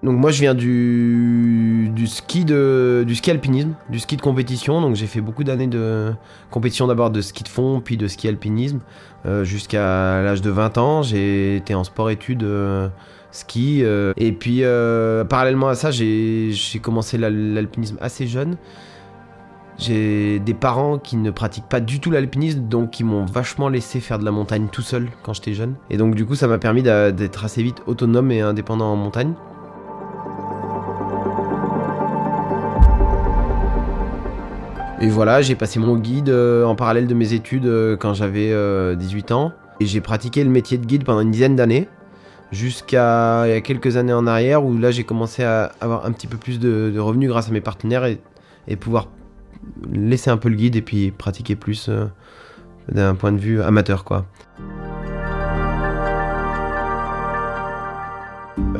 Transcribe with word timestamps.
Donc 0.03 0.17
moi 0.17 0.31
je 0.31 0.41
viens 0.41 0.55
du, 0.55 1.91
du, 1.95 2.07
ski 2.07 2.43
de, 2.43 3.03
du 3.05 3.13
ski 3.13 3.29
alpinisme, 3.29 3.73
du 3.89 3.99
ski 3.99 4.17
de 4.17 4.21
compétition. 4.21 4.81
Donc 4.81 4.95
j'ai 4.95 5.05
fait 5.05 5.21
beaucoup 5.21 5.43
d'années 5.43 5.67
de 5.67 6.11
compétition 6.49 6.87
d'abord 6.87 7.11
de 7.11 7.21
ski 7.21 7.43
de 7.43 7.47
fond 7.47 7.81
puis 7.83 7.97
de 7.97 8.07
ski 8.07 8.27
alpinisme. 8.27 8.79
Euh, 9.27 9.43
Jusqu'à 9.43 10.21
l'âge 10.23 10.41
de 10.41 10.49
20 10.49 10.77
ans 10.79 11.03
j'ai 11.03 11.55
été 11.55 11.75
en 11.75 11.83
sport-études 11.83 12.43
euh, 12.43 12.89
ski. 13.31 13.81
Euh, 13.83 14.13
et 14.17 14.31
puis 14.31 14.63
euh, 14.63 15.23
parallèlement 15.23 15.67
à 15.67 15.75
ça 15.75 15.91
j'ai 15.91 16.53
commencé 16.81 17.17
l'alpinisme 17.17 17.97
assez 18.01 18.27
jeune. 18.27 18.57
J'ai 19.77 20.39
des 20.39 20.53
parents 20.53 20.99
qui 20.99 21.17
ne 21.17 21.31
pratiquent 21.31 21.69
pas 21.69 21.79
du 21.79 21.99
tout 21.99 22.11
l'alpinisme, 22.11 22.67
donc 22.67 22.91
qui 22.91 23.03
m'ont 23.03 23.25
vachement 23.25 23.67
laissé 23.67 23.99
faire 23.99 24.19
de 24.19 24.25
la 24.25 24.31
montagne 24.31 24.67
tout 24.71 24.83
seul 24.83 25.09
quand 25.23 25.33
j'étais 25.33 25.53
jeune. 25.53 25.75
Et 25.89 25.97
donc 25.97 26.15
du 26.15 26.25
coup 26.25 26.35
ça 26.35 26.47
m'a 26.47 26.59
permis 26.59 26.83
d'être 26.83 27.45
assez 27.45 27.63
vite 27.63 27.81
autonome 27.87 28.31
et 28.31 28.41
indépendant 28.41 28.91
en 28.91 28.95
montagne. 28.95 29.33
Et 35.01 35.09
voilà, 35.09 35.41
j'ai 35.41 35.55
passé 35.55 35.79
mon 35.79 35.97
guide 35.97 36.29
euh, 36.29 36.63
en 36.63 36.75
parallèle 36.75 37.07
de 37.07 37.15
mes 37.15 37.33
études 37.33 37.67
quand 37.99 38.13
j'avais 38.13 38.49
18 38.95 39.31
euh, 39.31 39.33
ans. 39.33 39.51
Et 39.79 39.87
j'ai 39.87 39.99
pratiqué 39.99 40.43
le 40.43 40.51
métier 40.51 40.77
de 40.77 40.85
guide 40.85 41.03
pendant 41.03 41.21
une 41.21 41.31
dizaine 41.31 41.55
d'années. 41.55 41.89
Jusqu'à 42.51 43.45
quelques 43.63 43.95
années 43.95 44.13
en 44.13 44.27
arrière 44.27 44.65
où 44.65 44.77
là 44.77 44.91
j'ai 44.91 45.03
commencé 45.03 45.43
à 45.43 45.71
avoir 45.79 46.05
un 46.05 46.11
petit 46.11 46.27
peu 46.27 46.37
plus 46.37 46.59
de, 46.59 46.97
revenus 46.99 47.29
grâce 47.29 47.47
à 47.47 47.51
mes 47.51 47.61
partenaires 47.61 48.05
et, 48.05 48.75
pouvoir 48.75 49.07
laisser 49.89 50.29
un 50.29 50.37
peu 50.37 50.49
le 50.49 50.55
guide 50.55 50.75
et 50.75 50.81
puis 50.81 51.11
pratiquer 51.11 51.55
plus 51.55 51.89
d'un 52.89 53.15
point 53.15 53.31
de 53.31 53.37
vue 53.37 53.61
amateur 53.61 54.03
quoi. 54.03 54.25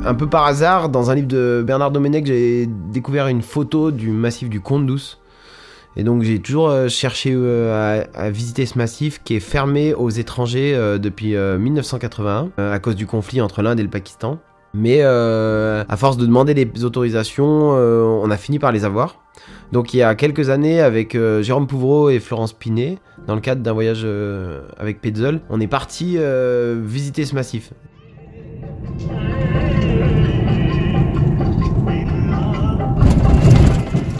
Un 0.03 0.16
peu 0.16 0.28
par 0.28 0.46
hasard, 0.46 0.90
dans 0.90 1.12
un 1.12 1.16
livre 1.16 1.28
de 1.28 1.64
Bernard 1.66 1.92
Domenech, 1.92 2.26
j'ai 2.26 2.68
découvert 2.92 3.28
une 3.28 3.42
photo 3.42 3.92
du 3.92 4.09
massif 4.09 4.50
du 4.50 4.59
Comte 4.59 4.86
Douce 4.86 5.21
et 5.96 6.03
donc 6.03 6.24
j'ai 6.24 6.40
toujours 6.40 6.69
euh, 6.69 6.88
cherché 6.88 7.34
euh, 7.34 8.03
à, 8.13 8.29
visiter 8.29 8.66
ce 8.66 8.78
massif 8.78 9.22
qui 9.24 9.35
est 9.35 9.41
fermé 9.41 9.94
aux 9.94 10.09
étrangers 10.09 10.74
euh, 10.74 10.97
depuis 10.97 11.35
1981 11.35 12.52
à 12.57 12.79
cause 12.79 12.96
du 12.96 13.06
conflit 13.06 13.41
entre 13.41 13.62
l'Inde 13.62 13.79
et 13.79 13.84
le 13.84 13.90
Pakistan. 13.90 14.40
Mais 14.74 15.02
à 15.02 15.97
force 15.97 16.16
de 16.16 16.25
demander 16.25 16.53
les 16.53 16.85
autorisations, 16.85 17.72
on 17.72 18.31
a 18.31 18.38
fini 18.38 18.57
par 18.57 18.72
les 18.72 18.85
avoir. 18.85 19.18
Donc 19.74 19.94
il 19.94 19.97
y 19.97 20.02
a 20.02 20.16
quelques 20.16 20.50
années, 20.50 20.79
avec 20.79 21.18
Jérôme 21.41 21.68
Pouvreau 21.68 22.09
et 22.09 22.19
Florence 22.22 22.53
Pinet, 22.53 22.97
dans 23.28 23.35
le 23.35 23.41
cadre 23.41 23.62
d'un 23.62 23.73
voyage 23.73 24.08
avec 24.78 25.02
Petzold, 25.02 25.41
on 25.50 25.59
est 25.59 25.68
parti 25.68 26.18
visiter 26.85 27.25
ce 27.25 27.35
massif. 27.35 27.73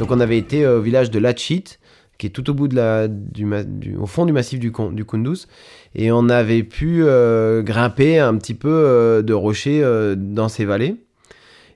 Donc 0.02 0.10
on 0.10 0.20
avait 0.20 0.40
été 0.40 0.66
au 0.66 0.82
village 0.82 1.12
de 1.12 1.20
Lachit, 1.20 1.78
qui 2.18 2.26
est 2.26 2.32
tout 2.32 2.50
au 2.50 2.56
bout 2.56 2.68
du, 2.68 3.96
au 4.00 4.08
fond 4.08 4.26
du 4.26 4.34
massif 4.34 4.60
du, 4.60 4.74
du 4.94 5.06
Kunduz, 5.06 5.46
et 5.94 6.12
on 6.12 6.28
avait 6.28 6.64
pu 6.64 7.04
euh, 7.04 7.62
grimper 7.62 8.18
un 8.18 8.36
petit 8.38 8.56
peu 8.56 8.72
euh, 8.72 9.22
de 9.22 9.36
rochers 9.36 9.84
euh, 9.84 10.16
dans 10.18 10.50
ces 10.50 10.66
vallées. 10.66 10.96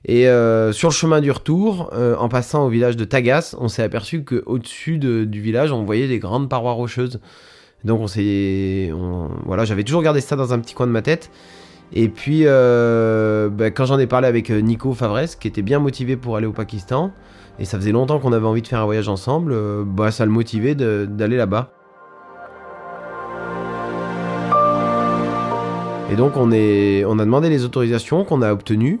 Et 0.06 0.24
sur 0.72 0.88
le 0.88 0.92
chemin 0.92 1.20
du 1.20 1.30
retour, 1.30 1.92
en 1.92 2.28
passant 2.28 2.66
au 2.66 2.68
village 2.68 2.96
de 2.96 3.04
Tagas, 3.04 3.56
on 3.58 3.66
s'est 3.66 3.82
aperçu 3.82 4.24
qu'au-dessus 4.24 4.98
du 4.98 5.40
village, 5.40 5.70
on 5.72 5.84
voyait 5.84 6.06
des 6.06 6.20
grandes 6.20 6.48
parois 6.48 6.72
rocheuses. 6.72 7.20
Donc 7.84 8.00
on 8.00 8.06
s'est, 8.06 8.92
voilà, 9.44 9.64
j'avais 9.64 9.82
toujours 9.82 10.02
gardé 10.02 10.20
ça 10.20 10.36
dans 10.36 10.52
un 10.52 10.60
petit 10.60 10.74
coin 10.74 10.86
de 10.86 10.92
ma 10.92 11.02
tête. 11.02 11.30
Et 11.92 12.08
puis, 12.08 12.44
bah, 12.44 13.70
quand 13.72 13.84
j'en 13.84 13.98
ai 13.98 14.06
parlé 14.06 14.28
avec 14.28 14.50
Nico 14.50 14.94
Favres, 14.94 15.38
qui 15.40 15.48
était 15.48 15.62
bien 15.62 15.80
motivé 15.80 16.16
pour 16.16 16.36
aller 16.36 16.46
au 16.46 16.52
Pakistan, 16.52 17.12
et 17.58 17.64
ça 17.64 17.78
faisait 17.78 17.92
longtemps 17.92 18.18
qu'on 18.18 18.32
avait 18.32 18.46
envie 18.46 18.62
de 18.62 18.66
faire 18.66 18.80
un 18.80 18.84
voyage 18.84 19.08
ensemble, 19.08 19.52
euh, 19.52 19.82
bah 19.86 20.10
ça 20.10 20.24
le 20.24 20.30
motivait 20.30 20.74
d'aller 20.74 21.36
là-bas. 21.36 21.70
Et 26.12 26.16
donc 26.16 26.36
on, 26.36 26.52
est, 26.52 27.04
on 27.04 27.18
a 27.18 27.24
demandé 27.24 27.48
les 27.48 27.64
autorisations 27.64 28.24
qu'on 28.24 28.42
a 28.42 28.52
obtenues 28.52 29.00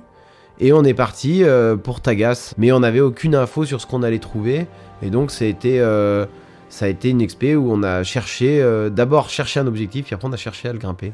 et 0.58 0.72
on 0.72 0.82
est 0.84 0.94
parti 0.94 1.44
euh, 1.44 1.76
pour 1.76 2.00
Tagas. 2.00 2.54
Mais 2.58 2.72
on 2.72 2.80
n'avait 2.80 3.00
aucune 3.00 3.34
info 3.34 3.64
sur 3.64 3.80
ce 3.80 3.86
qu'on 3.86 4.02
allait 4.02 4.18
trouver 4.18 4.66
et 5.02 5.10
donc 5.10 5.30
ça 5.30 5.44
a 5.44 5.48
été, 5.48 5.80
euh, 5.80 6.26
ça 6.68 6.86
a 6.86 6.88
été 6.88 7.10
une 7.10 7.20
expé 7.20 7.54
où 7.54 7.70
on 7.70 7.82
a 7.82 8.02
cherché, 8.02 8.64
d'abord 8.90 9.28
cherché 9.28 9.60
un 9.60 9.66
objectif 9.66 10.06
puis 10.06 10.14
après 10.14 10.28
on 10.28 10.32
a 10.32 10.38
cherché 10.38 10.68
à 10.68 10.72
le 10.72 10.78
grimper. 10.78 11.12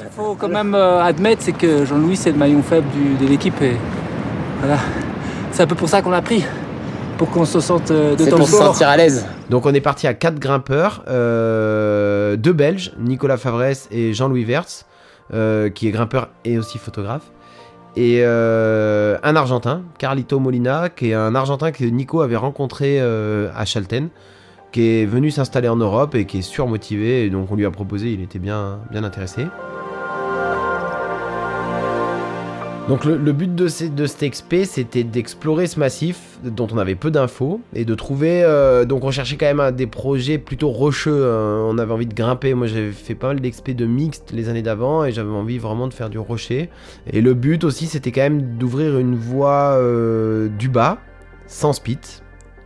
Il 0.00 0.10
faut 0.10 0.34
quand 0.34 0.48
même 0.48 0.74
admettre 0.74 1.42
c'est 1.42 1.52
que 1.52 1.84
Jean-Louis 1.84 2.16
c'est 2.16 2.32
le 2.32 2.38
maillon 2.38 2.62
faible 2.62 2.86
de 3.20 3.26
l'équipe 3.26 3.60
et 3.60 3.76
voilà. 4.60 4.78
C'est 5.50 5.62
un 5.62 5.66
peu 5.66 5.76
pour 5.76 5.88
ça 5.88 6.02
qu'on 6.02 6.10
l'a 6.10 6.22
pris 6.22 6.44
pour 7.18 7.30
qu'on 7.30 7.44
se 7.44 7.60
sente 7.60 7.90
euh, 7.90 8.16
de 8.16 8.24
temps 8.24 8.36
pour 8.36 8.48
se 8.48 8.56
sentir 8.56 8.88
à 8.88 8.96
l'aise. 8.96 9.26
Donc 9.50 9.66
on 9.66 9.74
est 9.74 9.80
parti 9.80 10.06
à 10.06 10.14
quatre 10.14 10.38
grimpeurs, 10.38 11.04
euh, 11.08 12.36
deux 12.36 12.52
Belges, 12.52 12.92
Nicolas 12.98 13.36
Favresse 13.36 13.88
et 13.90 14.12
Jean-Louis 14.12 14.44
Vertz, 14.44 14.86
euh, 15.32 15.70
qui 15.70 15.88
est 15.88 15.90
grimpeur 15.90 16.28
et 16.44 16.58
aussi 16.58 16.78
photographe, 16.78 17.30
et 17.96 18.24
un 18.24 19.36
Argentin, 19.36 19.82
Carlito 19.98 20.40
Molina, 20.40 20.88
qui 20.88 21.10
est 21.10 21.14
un 21.14 21.34
Argentin 21.34 21.70
que 21.70 21.84
Nico 21.84 22.22
avait 22.22 22.36
rencontré 22.36 23.00
à 23.00 23.64
Chalten, 23.64 24.08
qui 24.72 25.02
est 25.02 25.06
venu 25.06 25.30
s'installer 25.30 25.68
en 25.68 25.76
Europe 25.76 26.16
et 26.16 26.24
qui 26.24 26.38
est 26.38 26.42
surmotivé, 26.42 27.24
et 27.24 27.30
donc 27.30 27.52
on 27.52 27.54
lui 27.54 27.64
a 27.64 27.70
proposé, 27.70 28.12
il 28.12 28.20
était 28.20 28.40
bien, 28.40 28.80
bien 28.90 29.04
intéressé. 29.04 29.46
Donc 32.86 33.06
le, 33.06 33.16
but 33.32 33.54
de, 33.54 33.66
de 33.88 34.06
cet 34.06 34.22
expé, 34.22 34.66
c'était 34.66 35.04
d'explorer 35.04 35.66
ce 35.66 35.78
massif 35.78 36.38
dont 36.44 36.66
on 36.70 36.76
avait 36.76 36.94
peu 36.94 37.10
d'infos 37.10 37.62
et 37.74 37.86
de 37.86 37.94
trouver. 37.94 38.42
Euh, 38.44 38.84
donc 38.84 39.04
on 39.04 39.10
cherchait 39.10 39.38
quand 39.38 39.52
même 39.54 39.74
des 39.74 39.86
projets 39.86 40.36
plutôt 40.36 40.68
rocheux. 40.68 41.24
Hein. 41.24 41.64
On 41.66 41.78
avait 41.78 41.94
envie 41.94 42.06
de 42.06 42.12
grimper. 42.12 42.52
Moi 42.52 42.66
j'avais 42.66 42.92
fait 42.92 43.14
pas 43.14 43.28
mal 43.28 43.40
d'expé 43.40 43.72
de 43.72 43.86
mixte 43.86 44.32
les 44.32 44.50
années 44.50 44.60
d'avant 44.60 45.02
et 45.02 45.12
j'avais 45.12 45.32
envie 45.32 45.56
vraiment 45.56 45.88
de 45.88 45.94
faire 45.94 46.10
du 46.10 46.18
rocher. 46.18 46.68
Et 47.10 47.22
le 47.22 47.32
but 47.32 47.64
aussi, 47.64 47.86
c'était 47.86 48.12
quand 48.12 48.20
même 48.20 48.58
d'ouvrir 48.58 48.98
une 48.98 49.16
voie 49.16 49.78
euh, 49.78 50.48
du 50.48 50.68
bas, 50.68 50.98
sans 51.46 51.72
spit, 51.72 52.20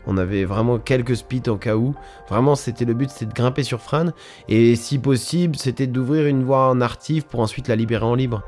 On 0.09 0.19
avait 0.19 0.45
vraiment 0.45 0.79
quelques 0.79 1.15
spits 1.15 1.45
au 1.47 1.57
cas 1.57 1.77
où. 1.77 1.95
Vraiment, 2.29 2.57
c'était 2.57 2.85
le 2.85 2.95
but, 2.95 3.09
c'était 3.11 3.27
de 3.27 3.35
grimper 3.35 3.63
sur 3.63 3.81
Fran. 3.81 4.07
Et 4.49 4.75
si 4.75 4.99
possible, 4.99 5.55
c'était 5.55 5.87
d'ouvrir 5.87 6.27
une 6.27 6.43
voie 6.43 6.69
en 6.69 6.81
artive 6.81 7.25
pour 7.25 7.39
ensuite 7.39 7.69
la 7.69 7.77
libérer 7.77 8.05
en 8.05 8.17
libre. 8.17 8.43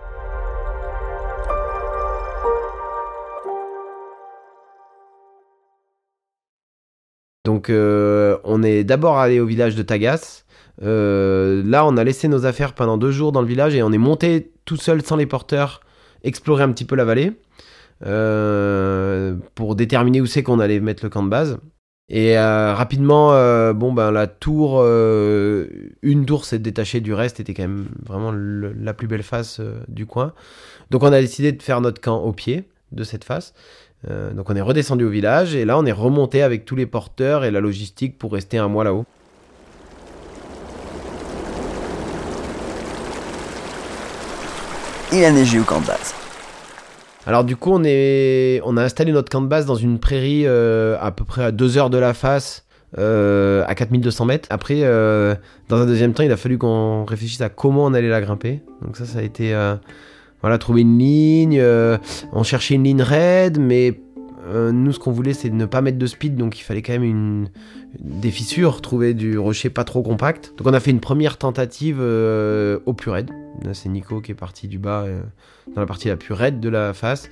Donc 7.61 7.69
euh, 7.69 8.39
on 8.45 8.62
est 8.62 8.85
d'abord 8.85 9.19
allé 9.19 9.39
au 9.39 9.45
village 9.45 9.77
de 9.77 9.83
Tagas. 9.83 10.45
Euh, 10.83 11.62
là, 11.67 11.85
on 11.85 11.99
a 11.99 12.05
laissé 12.05 12.27
nos 12.27 12.47
affaires 12.47 12.73
pendant 12.73 12.97
deux 12.97 13.11
jours 13.11 13.33
dans 13.33 13.43
le 13.43 13.47
village 13.47 13.75
et 13.75 13.83
on 13.83 13.93
est 13.93 13.99
monté 13.99 14.51
tout 14.65 14.79
seul 14.79 15.03
sans 15.03 15.17
les 15.17 15.27
porteurs 15.27 15.83
explorer 16.25 16.62
un 16.62 16.73
petit 16.73 16.87
peu 16.87 16.97
la 16.97 17.05
vallée 17.05 17.33
euh, 18.07 19.37
pour 19.55 19.77
déterminer 19.77 20.23
où 20.23 20.27
c'est 20.27 20.43
qu'on 20.43 20.59
allait 20.59 20.81
mettre 20.81 21.05
le 21.05 21.11
camp 21.11 21.23
de 21.23 21.29
base. 21.29 21.59
Et 22.09 22.39
rapidement, 22.39 23.29
bon 23.75 23.93
ben 23.93 24.11
la 24.11 24.27
tour, 24.27 24.83
une 24.83 26.25
tour 26.27 26.45
s'est 26.47 26.59
détachée 26.59 27.01
du 27.01 27.12
reste, 27.12 27.41
était 27.41 27.53
quand 27.53 27.62
même 27.62 27.89
vraiment 28.05 28.33
la 28.33 28.95
plus 28.95 29.07
belle 29.07 29.23
face 29.23 29.61
du 29.87 30.07
coin. 30.07 30.33
Donc 30.91 31.03
on 31.03 31.12
a 31.12 31.21
décidé 31.21 31.53
de 31.53 31.62
faire 31.62 31.83
notre 31.83 32.01
camp 32.01 32.21
au 32.23 32.33
pied 32.33 32.65
de 32.91 33.05
cette 33.05 33.23
face. 33.23 33.53
Euh, 34.08 34.32
donc 34.32 34.49
on 34.49 34.56
est 34.56 34.61
redescendu 34.61 35.05
au 35.05 35.11
village 35.11 35.55
et 35.55 35.67
là 35.67 35.79
on 35.79 35.85
est 35.85 35.93
remonté 35.93 36.43
avec 36.43 36.64
tous 36.64 36.75
les 36.75 36.87
porteurs 36.87 37.44
et 37.44 37.50
la 37.50 37.61
logistique 37.61 38.19
pour 38.19 38.32
rester 38.32 38.56
un 38.56 38.69
mois 38.69 38.85
là-haut. 38.85 39.05
Il 45.12 45.25
a 45.25 45.31
neigé 45.31 45.58
au 45.58 45.64
camp 45.64 45.81
de 45.81 45.87
base. 45.87 46.14
Alors 47.26 47.44
du 47.44 47.56
coup 47.56 47.73
on, 47.73 47.82
est... 47.85 48.62
on 48.64 48.76
a 48.76 48.85
installé 48.85 49.12
notre 49.12 49.31
camp 49.31 49.43
de 49.43 49.49
base 49.49 49.67
dans 49.67 49.75
une 49.75 49.99
prairie 49.99 50.47
euh, 50.47 50.97
à 51.00 51.11
peu 51.11 51.25
près 51.25 51.44
à 51.44 51.52
2 51.52 51.76
heures 51.76 51.91
de 51.91 51.99
la 51.99 52.14
face. 52.14 52.64
Euh, 52.99 53.62
à 53.69 53.76
4200 53.76 54.25
mètres. 54.25 54.49
Après, 54.50 54.81
dans 54.81 55.76
un 55.76 55.87
deuxième 55.87 56.12
temps, 56.12 56.25
il 56.25 56.32
a 56.32 56.37
fallu 56.37 56.58
qu'on 56.58 57.05
réfléchisse 57.05 57.41
à 57.41 57.49
comment 57.49 57.85
on 57.85 57.94
allait 57.94 58.08
la 58.08 58.20
grimper. 58.20 58.62
Donc 58.82 58.97
ça, 58.97 59.05
ça 59.05 59.20
a 59.20 59.23
été 59.23 59.55
voilà, 60.42 60.58
trouver 60.58 60.82
une 60.82 60.98
ligne. 60.98 61.58
Euh, 61.58 61.98
on 62.32 62.42
cherchait 62.42 62.75
une 62.75 62.84
ligne 62.84 63.02
raide, 63.02 63.58
mais 63.58 64.00
euh, 64.46 64.72
nous, 64.72 64.92
ce 64.92 64.98
qu'on 64.98 65.12
voulait, 65.12 65.34
c'est 65.34 65.50
de 65.50 65.54
ne 65.54 65.66
pas 65.66 65.82
mettre 65.82 65.98
de 65.98 66.06
speed, 66.06 66.37
donc 66.37 66.58
il 66.58 66.62
fallait 66.62 66.82
quand 66.82 66.92
même 66.92 67.04
une, 67.04 67.48
des 67.98 68.31
fissures, 68.31 68.81
trouver 68.81 69.14
du 69.14 69.38
rocher 69.38 69.70
pas 69.70 69.84
trop 69.84 70.02
compact. 70.02 70.54
Donc 70.56 70.66
on 70.66 70.72
a 70.72 70.81
fait 70.81 70.90
une 70.90 71.00
première 71.00 71.37
tentative 71.37 71.98
euh, 72.00 72.78
au 72.87 72.94
plus 72.94 73.10
raide. 73.10 73.31
C'est 73.72 73.88
Nico 73.88 74.20
qui 74.20 74.32
est 74.32 74.37
parti 74.37 74.69
du 74.69 74.78
bas 74.78 75.04
dans 75.75 75.81
la 75.81 75.87
partie 75.87 76.08
la 76.08 76.16
plus 76.16 76.32
raide 76.32 76.60
de 76.60 76.69
la 76.69 76.94
face. 76.94 77.28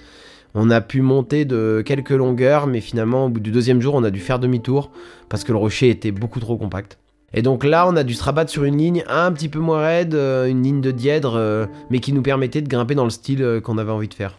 On 0.55 0.71
a 0.71 0.81
pu 0.81 1.01
monter 1.01 1.45
de 1.45 1.83
quelques 1.85 2.11
longueurs, 2.11 2.67
mais 2.67 2.81
finalement, 2.81 3.27
au 3.27 3.29
bout 3.29 3.41
du 3.41 3.51
deuxième 3.51 3.81
jour, 3.81 3.95
on 3.95 4.05
a 4.05 4.11
dû 4.11 4.21
faire 4.21 4.39
demi-tour 4.39 4.91
parce 5.29 5.45
que 5.45 5.53
le 5.53 5.59
rocher 5.59 5.89
était 5.89 6.11
beaucoup 6.11 6.41
trop 6.41 6.57
compact. 6.57 6.99
Et 7.35 7.43
donc 7.43 7.63
là, 7.63 7.87
on 7.87 7.95
a 7.97 8.05
dû 8.05 8.15
se 8.15 8.25
rabattre 8.25 8.51
sur 8.51 8.65
une 8.65 8.79
ligne 8.79 9.05
un 9.07 9.31
petit 9.33 9.51
peu 9.51 9.59
moins 9.59 9.81
raide, 9.81 10.15
euh, 10.15 10.47
une 10.47 10.63
ligne 10.63 10.81
de 10.81 10.91
dièdre, 10.91 11.35
euh, 11.37 11.67
mais 11.91 11.99
qui 11.99 12.15
nous 12.15 12.23
permettait 12.23 12.63
de 12.63 12.69
grimper 12.69 12.95
dans 12.95 13.05
le 13.05 13.11
style 13.11 13.43
euh, 13.43 13.61
qu'on 13.61 13.77
avait 13.77 13.93
envie 13.93 14.09
de 14.09 14.15
faire. 14.15 14.39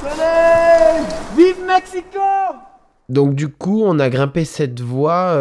Soleil 0.00 1.04
Vive 1.36 1.64
Mexico 1.66 2.18
donc 3.08 3.34
du 3.34 3.48
coup, 3.48 3.82
on 3.84 3.98
a 3.98 4.08
grimpé 4.08 4.44
cette 4.44 4.80
voie, 4.80 5.36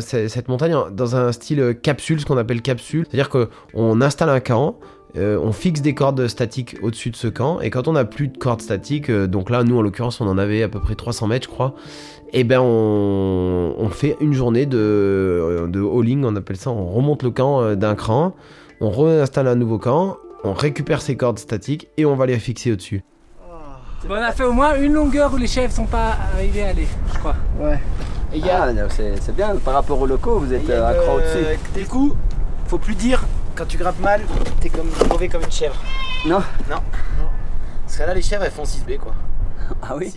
cette 0.00 0.48
montagne 0.48 0.74
dans 0.92 1.14
un 1.14 1.30
style 1.30 1.78
capsule, 1.82 2.18
ce 2.18 2.24
qu'on 2.24 2.38
appelle 2.38 2.62
capsule. 2.62 3.04
C'est-à-dire 3.06 3.28
qu'on 3.28 4.00
installe 4.00 4.30
un 4.30 4.40
camp, 4.40 4.78
euh, 5.16 5.38
on 5.42 5.52
fixe 5.52 5.82
des 5.82 5.94
cordes 5.94 6.26
statiques 6.26 6.76
au-dessus 6.82 7.10
de 7.10 7.16
ce 7.16 7.28
camp, 7.28 7.60
et 7.60 7.68
quand 7.68 7.86
on 7.86 7.92
n'a 7.92 8.04
plus 8.04 8.28
de 8.28 8.38
cordes 8.38 8.62
statiques, 8.62 9.10
euh, 9.10 9.26
donc 9.26 9.50
là, 9.50 9.62
nous 9.62 9.76
en 9.76 9.82
l'occurrence, 9.82 10.20
on 10.22 10.26
en 10.26 10.38
avait 10.38 10.62
à 10.62 10.68
peu 10.68 10.80
près 10.80 10.94
300 10.94 11.26
mètres, 11.26 11.48
je 11.48 11.52
crois, 11.52 11.74
et 12.32 12.40
eh 12.40 12.44
ben 12.44 12.60
on, 12.60 13.88
fait 13.90 14.16
une 14.20 14.32
journée 14.32 14.64
de, 14.64 14.78
euh, 14.78 15.66
de 15.66 15.80
hauling, 15.80 16.24
on 16.24 16.34
appelle 16.34 16.56
ça, 16.56 16.70
on 16.70 16.86
remonte 16.86 17.22
le 17.22 17.30
camp 17.30 17.74
d'un 17.74 17.94
cran, 17.94 18.34
on 18.80 18.88
réinstalle 18.88 19.48
un 19.48 19.54
nouveau 19.54 19.78
camp, 19.78 20.16
on 20.44 20.54
récupère 20.54 21.02
ces 21.02 21.14
cordes 21.14 21.38
statiques 21.38 21.88
et 21.98 22.06
on 22.06 22.16
va 22.16 22.24
les 22.24 22.38
fixer 22.38 22.72
au-dessus. 22.72 23.04
on 24.08 24.14
a 24.14 24.32
fait 24.32 24.44
au 24.44 24.52
moins 24.52 24.80
une 24.80 24.94
longueur 24.94 25.34
où 25.34 25.36
les 25.36 25.46
chefs 25.46 25.72
sont 25.72 25.84
pas 25.84 26.16
arrivés 26.34 26.62
à 26.62 26.68
aller, 26.68 26.88
je 27.12 27.18
crois. 27.18 27.36
Ouais. 27.60 27.78
Et 28.34 28.40
ah, 28.50 28.72
c'est 28.88 29.36
bien, 29.36 29.56
par 29.56 29.74
rapport 29.74 30.00
aux 30.00 30.06
locaux, 30.06 30.38
vous 30.38 30.54
êtes 30.54 30.70
accro 30.70 31.18
au-dessus. 31.18 31.58
Du 31.76 31.84
coup, 31.84 32.14
faut 32.66 32.78
plus 32.78 32.94
dire 32.94 33.26
quand 33.54 33.66
tu 33.66 33.76
grimpes 33.76 34.00
mal, 34.00 34.20
t'es 34.60 34.68
comme 34.68 34.90
mauvais 35.08 35.28
comme 35.28 35.42
une 35.42 35.52
chèvre. 35.52 35.76
Non 36.26 36.40
Non. 36.70 36.76
Parce 37.82 37.96
que 37.98 38.02
là, 38.04 38.14
les 38.14 38.22
chèvres, 38.22 38.44
elles 38.44 38.50
font 38.50 38.62
6B, 38.64 38.98
quoi. 38.98 39.14
Ah 39.82 39.94
oui 39.96 40.12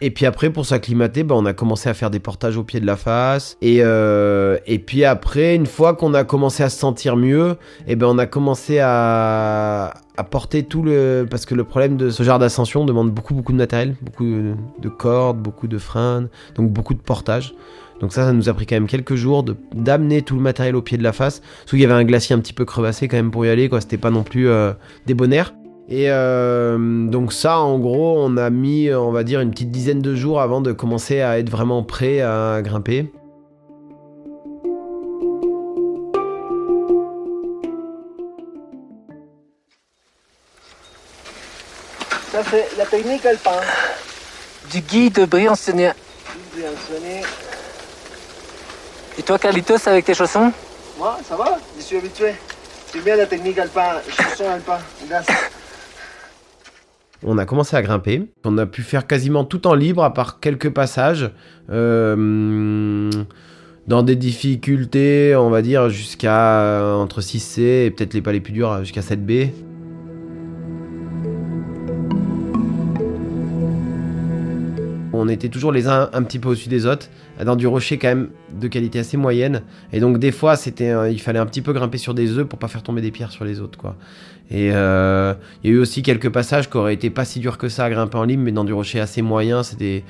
Et 0.00 0.10
puis 0.10 0.26
après, 0.26 0.50
pour 0.50 0.66
s'acclimater, 0.66 1.22
bah, 1.22 1.34
on 1.36 1.46
a 1.46 1.52
commencé 1.52 1.88
à 1.88 1.94
faire 1.94 2.10
des 2.10 2.20
portages 2.20 2.56
au 2.56 2.64
pied 2.64 2.80
de 2.80 2.86
la 2.86 2.96
face. 2.96 3.56
Et, 3.62 3.78
euh, 3.80 4.58
et 4.66 4.78
puis 4.78 5.04
après, 5.04 5.54
une 5.54 5.66
fois 5.66 5.94
qu'on 5.94 6.14
a 6.14 6.24
commencé 6.24 6.62
à 6.62 6.68
se 6.68 6.78
sentir 6.78 7.16
mieux, 7.16 7.56
et 7.86 7.96
ben 7.96 8.06
on 8.06 8.18
a 8.18 8.26
commencé 8.26 8.78
à, 8.80 9.94
à 10.16 10.24
porter 10.24 10.64
tout 10.64 10.82
le... 10.82 11.26
Parce 11.28 11.46
que 11.46 11.54
le 11.54 11.64
problème 11.64 11.96
de 11.96 12.10
ce 12.10 12.22
genre 12.22 12.38
d'ascension 12.38 12.84
demande 12.84 13.10
beaucoup, 13.10 13.34
beaucoup 13.34 13.52
de 13.52 13.58
matériel, 13.58 13.94
beaucoup 14.00 14.24
de 14.24 14.88
cordes, 14.88 15.38
beaucoup 15.38 15.68
de 15.68 15.78
freins, 15.78 16.28
donc 16.54 16.70
beaucoup 16.70 16.94
de 16.94 17.00
portages. 17.00 17.54
Donc 18.00 18.12
ça, 18.12 18.24
ça 18.24 18.32
nous 18.32 18.48
a 18.48 18.54
pris 18.54 18.66
quand 18.66 18.76
même 18.76 18.86
quelques 18.86 19.14
jours 19.14 19.44
d'amener 19.74 20.22
tout 20.22 20.36
le 20.36 20.40
matériel 20.40 20.76
au 20.76 20.82
pied 20.82 20.98
de 20.98 21.02
la 21.02 21.12
face. 21.12 21.42
Sauf 21.60 21.70
qu'il 21.70 21.80
y 21.80 21.84
avait 21.84 21.94
un 21.94 22.04
glacier 22.04 22.34
un 22.34 22.38
petit 22.38 22.52
peu 22.52 22.64
crevassé 22.64 23.08
quand 23.08 23.16
même 23.16 23.30
pour 23.30 23.44
y 23.44 23.48
aller, 23.48 23.68
quoi. 23.68 23.80
C'était 23.80 23.98
pas 23.98 24.10
non 24.10 24.22
plus 24.22 24.48
euh, 24.48 24.72
des 25.06 25.14
bonheurs. 25.14 25.52
Et 25.88 26.10
euh, 26.10 27.06
donc 27.08 27.32
ça, 27.32 27.60
en 27.60 27.78
gros, 27.78 28.16
on 28.18 28.36
a 28.36 28.50
mis, 28.50 28.92
on 28.92 29.10
va 29.10 29.24
dire, 29.24 29.40
une 29.40 29.50
petite 29.50 29.70
dizaine 29.70 30.02
de 30.02 30.14
jours 30.14 30.40
avant 30.40 30.60
de 30.60 30.72
commencer 30.72 31.22
à 31.22 31.38
être 31.38 31.48
vraiment 31.50 31.82
prêt 31.82 32.20
à 32.20 32.60
grimper. 32.62 33.10
Ça, 42.30 42.42
c'est 42.50 42.76
la 42.76 42.84
technique 42.84 43.24
alpin. 43.24 43.58
Du 44.70 44.80
guide 44.80 45.26
Briançonnier. 45.28 45.92
Briançonnier. 46.54 47.22
Et 49.18 49.22
toi, 49.22 49.36
Carlitos, 49.36 49.88
avec 49.88 50.04
tes 50.04 50.14
chaussons 50.14 50.52
Moi, 50.96 51.18
ça 51.24 51.34
va, 51.34 51.58
je 51.76 51.82
suis 51.82 51.96
habitué. 51.96 52.34
C'est 52.86 53.04
bien 53.04 53.16
la 53.16 53.26
technique 53.26 53.58
alpin, 53.58 53.96
chaussons 54.08 54.48
alpin, 54.48 54.78
On 57.24 57.36
a 57.36 57.44
commencé 57.44 57.76
à 57.76 57.82
grimper. 57.82 58.22
On 58.44 58.56
a 58.58 58.66
pu 58.66 58.82
faire 58.82 59.08
quasiment 59.08 59.44
tout 59.44 59.66
en 59.66 59.74
libre, 59.74 60.04
à 60.04 60.14
part 60.14 60.38
quelques 60.38 60.70
passages. 60.70 61.32
Euh, 61.68 63.10
dans 63.88 64.04
des 64.04 64.14
difficultés, 64.14 65.34
on 65.34 65.50
va 65.50 65.62
dire, 65.62 65.88
jusqu'à 65.88 66.60
euh, 66.60 66.94
entre 66.94 67.20
6C 67.20 67.86
et 67.86 67.90
peut-être 67.90 68.14
les 68.14 68.22
pas 68.22 68.32
les 68.32 68.40
plus 68.40 68.52
durs, 68.52 68.84
jusqu'à 68.84 69.00
7B. 69.00 69.50
On 75.18 75.28
était 75.28 75.48
toujours 75.48 75.72
les 75.72 75.86
uns 75.88 76.10
un 76.12 76.22
petit 76.22 76.38
peu 76.38 76.48
au-dessus 76.48 76.68
des 76.68 76.86
autres, 76.86 77.08
dans 77.44 77.56
du 77.56 77.66
rocher 77.66 77.98
quand 77.98 78.08
même 78.08 78.30
de 78.58 78.68
qualité 78.68 78.98
assez 78.98 79.16
moyenne. 79.16 79.62
Et 79.92 80.00
donc 80.00 80.18
des 80.18 80.32
fois, 80.32 80.54
il 81.10 81.20
fallait 81.20 81.38
un 81.38 81.46
petit 81.46 81.62
peu 81.62 81.72
grimper 81.72 81.98
sur 81.98 82.14
des 82.14 82.38
œufs 82.38 82.46
pour 82.46 82.58
pas 82.58 82.68
faire 82.68 82.82
tomber 82.82 83.00
des 83.00 83.10
pierres 83.10 83.32
sur 83.32 83.44
les 83.44 83.60
autres, 83.60 83.78
quoi. 83.78 83.96
Et 84.50 84.70
euh, 84.72 85.34
il 85.62 85.70
y 85.70 85.72
a 85.72 85.76
eu 85.76 85.78
aussi 85.78 86.02
quelques 86.02 86.30
passages 86.30 86.70
qui 86.70 86.76
auraient 86.78 86.94
été 86.94 87.10
pas 87.10 87.24
si 87.24 87.38
durs 87.40 87.58
que 87.58 87.68
ça 87.68 87.84
à 87.84 87.90
grimper 87.90 88.16
en 88.16 88.24
ligne, 88.24 88.40
mais 88.40 88.52
dans 88.52 88.64
du 88.64 88.72
rocher 88.72 88.98
assez 88.98 89.20
moyen, 89.20 89.62
c'était 89.62 90.04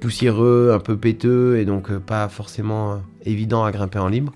poussiéreux, 0.00 0.72
un 0.74 0.80
peu 0.80 0.96
péteux, 0.96 1.58
et 1.58 1.64
donc 1.64 1.90
euh, 1.90 1.98
pas 1.98 2.28
forcément 2.28 2.92
euh, 2.92 2.96
évident 3.24 3.64
à 3.64 3.72
grimper 3.72 3.98
en 3.98 4.08
libre. 4.08 4.32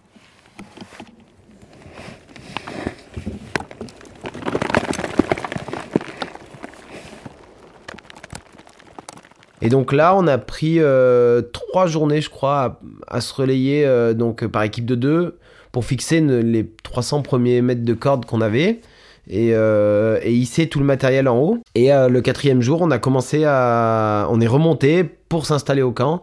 Et 9.63 9.69
donc 9.69 9.93
là, 9.93 10.15
on 10.17 10.27
a 10.27 10.39
pris 10.39 10.77
euh, 10.79 11.43
trois 11.43 11.87
journées, 11.87 12.21
je 12.21 12.31
crois, 12.31 12.81
à, 13.07 13.21
se 13.21 13.33
relayer 13.35 13.87
euh, 13.87 14.15
donc 14.15 14.47
par 14.47 14.63
équipe 14.63 14.85
de 14.85 14.95
deux 14.95 15.39
pour 15.73 15.85
fixer 15.85 16.21
les 16.21 16.71
300 16.83 17.23
premiers 17.23 17.63
mètres 17.63 17.85
de 17.85 17.95
corde 17.95 18.27
qu'on 18.27 18.41
avait 18.41 18.81
et, 19.29 19.51
euh, 19.55 20.21
et, 20.23 20.33
hisser 20.33 20.69
tout 20.69 20.79
le 20.79 20.85
matériel 20.85 21.29
en 21.29 21.39
haut. 21.39 21.59
Et 21.75 21.89
le 21.89 22.21
quatrième 22.21 22.61
jour, 22.61 22.81
on 22.83 22.91
a 22.91 22.99
commencé 22.99 23.45
à, 23.45 24.29
on 24.31 24.41
est 24.41 24.47
remonté 24.47 25.03
pour 25.03 25.47
s'installer 25.47 25.83
au 25.83 25.91
camp, 25.91 26.23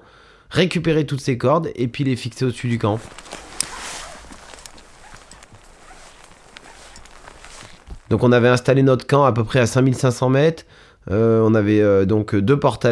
récupérer 0.49 1.05
toutes 1.05 1.19
ces 1.19 1.37
cordes 1.37 1.69
et 1.75 1.87
puis 1.87 2.03
les 2.05 2.15
fixer 2.15 2.45
au-dessus 2.45 2.69
du 2.69 2.79
camp. 2.79 2.99
Donc 8.11 8.23
on 8.23 8.33
avait 8.33 8.49
installé 8.49 8.83
notre 8.83 9.07
camp 9.07 9.23
à 9.23 9.31
peu 9.31 9.45
près 9.45 9.59
à 9.59 9.65
5500 9.65 10.29
mètres. 10.29 10.65
Euh, 11.09 11.41
on 11.43 11.55
avait 11.55 11.81
euh, 11.81 12.05
donc 12.05 12.35
deux 12.35 12.59
portes 12.59 12.85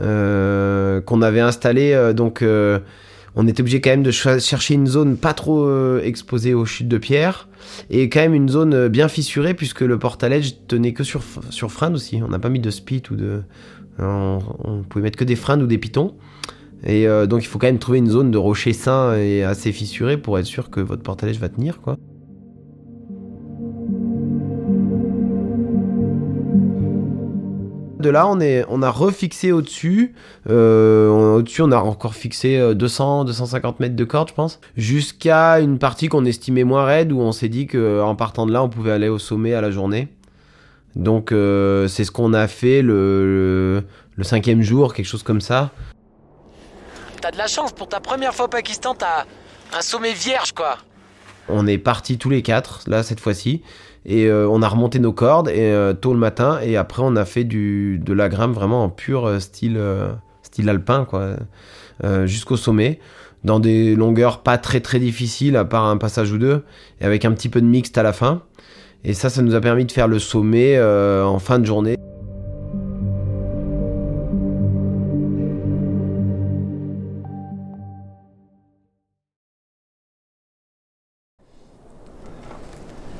euh, 0.00 1.00
qu'on 1.02 1.20
avait 1.22 1.40
installés 1.40 2.12
donc 2.14 2.44
On 3.36 3.46
était 3.46 3.60
obligé 3.60 3.80
quand 3.80 3.90
même 3.90 4.02
de 4.02 4.10
chercher 4.10 4.74
une 4.74 4.86
zone 4.86 5.16
pas 5.16 5.34
trop 5.34 5.98
exposée 5.98 6.54
aux 6.54 6.64
chutes 6.64 6.88
de 6.88 6.98
pierre 6.98 7.48
et 7.88 8.08
quand 8.08 8.20
même 8.20 8.34
une 8.34 8.48
zone 8.48 8.88
bien 8.88 9.08
fissurée 9.08 9.54
puisque 9.54 9.82
le 9.82 9.98
portaledge 9.98 10.54
tenait 10.66 10.92
que 10.92 11.04
sur, 11.04 11.22
sur 11.50 11.70
aussi. 11.92 12.20
On 12.24 12.28
n'a 12.28 12.38
pas 12.38 12.48
mis 12.48 12.60
de 12.60 12.70
spit 12.70 13.02
ou 13.10 13.16
de. 13.16 13.42
On, 13.98 14.82
pouvait 14.88 15.02
mettre 15.02 15.18
que 15.18 15.24
des 15.24 15.36
freins 15.36 15.60
ou 15.60 15.66
des 15.66 15.78
pitons. 15.78 16.14
Et 16.84 17.06
donc 17.28 17.44
il 17.44 17.46
faut 17.46 17.58
quand 17.58 17.68
même 17.68 17.78
trouver 17.78 17.98
une 17.98 18.10
zone 18.10 18.30
de 18.30 18.38
rocher 18.38 18.72
sain 18.72 19.14
et 19.16 19.44
assez 19.44 19.70
fissurée 19.70 20.16
pour 20.16 20.38
être 20.38 20.46
sûr 20.46 20.70
que 20.70 20.80
votre 20.80 21.02
portaledge 21.02 21.38
va 21.38 21.48
tenir 21.48 21.80
quoi. 21.80 21.98
De 28.00 28.10
là, 28.10 28.26
on, 28.26 28.40
est, 28.40 28.64
on 28.68 28.82
a 28.82 28.90
refixé 28.90 29.52
au-dessus. 29.52 30.14
Euh, 30.48 31.08
on- 31.10 31.34
au-dessus, 31.36 31.62
on 31.62 31.70
a 31.72 31.76
encore 31.78 32.14
fixé 32.14 32.56
euh, 32.58 32.74
200, 32.74 33.24
250 33.24 33.78
mètres 33.80 33.94
de 33.96 34.04
corde, 34.04 34.30
je 34.30 34.34
pense. 34.34 34.58
Jusqu'à 34.76 35.60
une 35.60 35.78
partie 35.78 36.08
qu'on 36.08 36.24
estimait 36.24 36.64
moins 36.64 36.84
raide, 36.84 37.12
où 37.12 37.20
on 37.20 37.32
s'est 37.32 37.48
dit 37.48 37.66
qu'en 37.66 38.14
partant 38.16 38.46
de 38.46 38.52
là, 38.52 38.62
on 38.62 38.68
pouvait 38.68 38.92
aller 38.92 39.08
au 39.08 39.18
sommet 39.18 39.54
à 39.54 39.60
la 39.60 39.70
journée. 39.70 40.08
Donc, 40.96 41.30
euh, 41.30 41.86
c'est 41.88 42.04
ce 42.04 42.10
qu'on 42.10 42.32
a 42.34 42.48
fait 42.48 42.82
le, 42.82 43.24
le, 43.24 43.84
le 44.16 44.24
cinquième 44.24 44.62
jour, 44.62 44.92
quelque 44.94 45.06
chose 45.06 45.22
comme 45.22 45.40
ça. 45.40 45.70
T'as 47.20 47.30
de 47.30 47.36
la 47.36 47.46
chance, 47.46 47.72
pour 47.72 47.88
ta 47.88 48.00
première 48.00 48.34
fois 48.34 48.46
au 48.46 48.48
Pakistan, 48.48 48.94
t'as 48.94 49.24
un 49.76 49.82
sommet 49.82 50.12
vierge, 50.14 50.52
quoi. 50.52 50.78
On 51.48 51.66
est 51.66 51.78
partis 51.78 52.16
tous 52.16 52.30
les 52.30 52.42
quatre, 52.42 52.80
là, 52.86 53.02
cette 53.02 53.20
fois-ci. 53.20 53.62
Et 54.06 54.26
euh, 54.26 54.48
on 54.48 54.62
a 54.62 54.68
remonté 54.68 54.98
nos 54.98 55.12
cordes 55.12 55.48
et, 55.48 55.72
euh, 55.72 55.92
tôt 55.92 56.12
le 56.12 56.18
matin. 56.18 56.58
Et 56.62 56.76
après, 56.76 57.02
on 57.04 57.16
a 57.16 57.24
fait 57.24 57.44
du, 57.44 57.98
de 57.98 58.12
la 58.12 58.28
grimpe 58.28 58.54
vraiment 58.54 58.84
en 58.84 58.88
pur 58.88 59.26
euh, 59.26 59.38
style, 59.38 59.80
style 60.42 60.68
alpin, 60.68 61.04
quoi. 61.04 61.36
jusqu'au 62.24 62.56
sommet. 62.56 62.98
Dans 63.42 63.58
des 63.58 63.94
longueurs 63.94 64.42
pas 64.42 64.58
très 64.58 64.80
très 64.80 64.98
difficiles, 64.98 65.56
à 65.56 65.64
part 65.64 65.86
un 65.86 65.96
passage 65.96 66.32
ou 66.32 66.38
deux. 66.38 66.64
Et 67.00 67.04
avec 67.04 67.24
un 67.24 67.32
petit 67.32 67.48
peu 67.48 67.60
de 67.60 67.66
mixte 67.66 67.96
à 67.98 68.02
la 68.02 68.12
fin. 68.12 68.42
Et 69.04 69.14
ça, 69.14 69.30
ça 69.30 69.42
nous 69.42 69.54
a 69.54 69.60
permis 69.60 69.86
de 69.86 69.92
faire 69.92 70.08
le 70.08 70.18
sommet 70.18 70.80
en 70.80 71.38
fin 71.38 71.58
de 71.58 71.64
journée. 71.64 71.96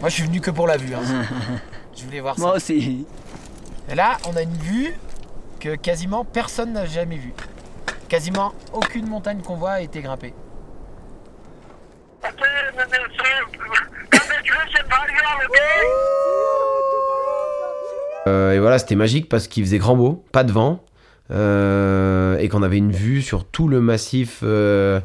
Moi, 0.00 0.08
je 0.08 0.14
suis 0.14 0.24
venu 0.24 0.40
que 0.40 0.50
pour 0.50 0.66
la 0.66 0.76
vue. 0.76 0.94
hein. 0.94 1.00
je 1.96 2.04
voulais 2.04 2.20
voir 2.20 2.36
ça. 2.36 2.42
Moi 2.42 2.56
aussi. 2.56 3.06
Et 3.90 3.94
là, 3.94 4.16
on 4.28 4.36
a 4.36 4.42
une 4.42 4.56
vue 4.56 4.94
que 5.58 5.74
quasiment 5.76 6.24
personne 6.24 6.72
n'a 6.72 6.86
jamais 6.86 7.16
vue. 7.16 7.34
Quasiment 8.08 8.52
aucune 8.72 9.06
montagne 9.06 9.40
qu'on 9.42 9.56
voit 9.56 9.72
a 9.72 9.80
été 9.80 10.00
grimpée. 10.00 10.34
Euh, 18.26 18.52
et 18.52 18.58
voilà, 18.58 18.78
c'était 18.78 18.96
magique 18.96 19.28
parce 19.28 19.48
qu'il 19.48 19.64
faisait 19.64 19.78
grand 19.78 19.96
beau, 19.96 20.24
pas 20.32 20.44
de 20.44 20.52
vent, 20.52 20.84
euh, 21.30 22.36
et 22.38 22.48
qu'on 22.48 22.62
avait 22.62 22.76
une 22.78 22.92
vue 22.92 23.22
sur 23.22 23.44
tout 23.44 23.68
le 23.68 23.80
massif. 23.80 24.40
euh, 24.42 24.48
euh, 24.48 25.00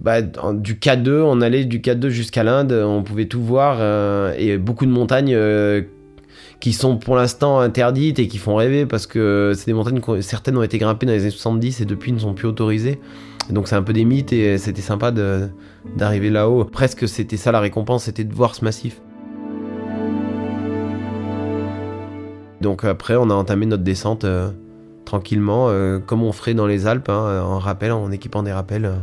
bah, 0.00 0.16
en- 0.42 0.54
du 0.54 0.74
K2, 0.74 1.22
on 1.22 1.40
allait 1.40 1.64
du 1.64 1.80
K2 1.80 2.08
jusqu'à 2.08 2.42
l'Inde, 2.44 2.72
on 2.72 3.02
pouvait 3.02 3.26
tout 3.26 3.42
voir, 3.42 3.76
euh, 3.80 4.34
et 4.36 4.58
beaucoup 4.58 4.86
de 4.86 4.90
montagnes 4.90 5.34
euh, 5.34 5.82
qui 6.60 6.72
sont 6.72 6.96
pour 6.96 7.16
l'instant 7.16 7.58
interdites 7.60 8.18
et 8.18 8.28
qui 8.28 8.38
font 8.38 8.54
rêver 8.56 8.86
parce 8.86 9.06
que 9.06 9.52
c'est 9.56 9.66
des 9.66 9.72
montagnes, 9.72 10.00
certaines 10.20 10.56
ont 10.56 10.62
été 10.62 10.78
grimpées 10.78 11.06
dans 11.06 11.12
les 11.12 11.22
années 11.22 11.30
70 11.30 11.80
et 11.80 11.84
depuis 11.84 12.12
ne 12.12 12.18
sont 12.18 12.34
plus 12.34 12.46
autorisées. 12.48 13.00
Donc 13.50 13.66
c'est 13.68 13.74
un 13.74 13.82
peu 13.82 13.92
des 13.92 14.04
mythes 14.04 14.32
et 14.32 14.56
c'était 14.58 14.82
sympa 14.82 15.12
d'arriver 15.96 16.30
là-haut. 16.30 16.64
Presque 16.64 17.08
c'était 17.08 17.36
ça 17.36 17.50
la 17.52 17.58
récompense, 17.60 18.04
c'était 18.04 18.22
de 18.24 18.32
voir 18.32 18.54
ce 18.54 18.64
massif. 18.64 19.00
Donc 22.60 22.84
après, 22.84 23.16
on 23.16 23.28
a 23.30 23.34
entamé 23.34 23.66
notre 23.66 23.82
descente 23.82 24.24
euh, 24.24 24.50
tranquillement, 25.04 25.66
euh, 25.68 25.98
comme 25.98 26.22
on 26.22 26.30
ferait 26.32 26.54
dans 26.54 26.66
les 26.66 26.86
Alpes, 26.86 27.08
hein, 27.08 27.42
en 27.44 27.58
rappel, 27.58 27.90
en 27.90 28.10
équipant 28.12 28.42
des 28.44 28.52
rappels, 28.52 28.84
euh, 28.84 28.94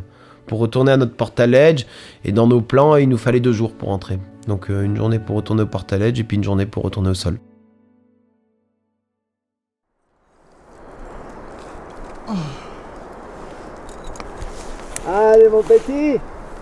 pour 0.50 0.60
retourner 0.60 0.92
à 0.92 0.98
notre 0.98 1.14
portaledge. 1.16 1.86
Et 2.26 2.34
dans 2.34 2.48
nos 2.48 2.60
plans, 2.60 2.98
il 2.98 3.08
nous 3.08 3.18
fallait 3.18 3.40
deux 3.40 3.54
jours 3.54 3.72
pour 3.72 3.90
rentrer. 3.90 4.20
Donc 4.48 4.70
euh, 4.70 4.84
une 4.84 4.98
journée 4.98 5.20
pour 5.20 5.38
retourner 5.38 5.62
au 5.62 5.68
portaledge 5.68 6.20
et 6.20 6.24
puis 6.24 6.36
une 6.36 6.44
journée 6.44 6.66
pour 6.66 6.84
retourner 6.84 7.12
au 7.12 7.14
sol. 7.14 7.40
Allez, 15.08 15.50
mon 15.50 15.64
petit 15.64 16.20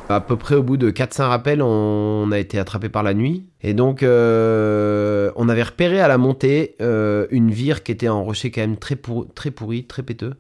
À 0.10 0.22
peu 0.22 0.38
près 0.38 0.56
au 0.56 0.64
bout 0.64 0.78
de 0.78 0.90
4-5 0.90 1.24
rappels, 1.24 1.62
on 1.62 2.32
a 2.32 2.40
été 2.40 2.58
attrapé 2.60 2.88
par 2.88 3.04
la 3.04 3.14
nuit. 3.14 3.44
Et 3.62 3.74
donc, 3.74 4.04
euh, 4.04 5.32
on 5.36 5.50
avait 5.50 5.64
repéré 5.64 6.00
à 6.00 6.08
la 6.08 6.18
montée 6.18 6.76
euh, 6.82 7.28
une 7.30 7.52
vire 7.52 7.84
qui 7.84 7.92
était 7.92 8.08
en 8.08 8.24
rocher 8.24 8.50
quand 8.50 8.62
même 8.62 8.78
très, 8.78 8.96
pour- 8.96 9.28
très 9.34 9.52
pourri, 9.52 9.84
très 9.84 10.04
péteux. 10.04 10.36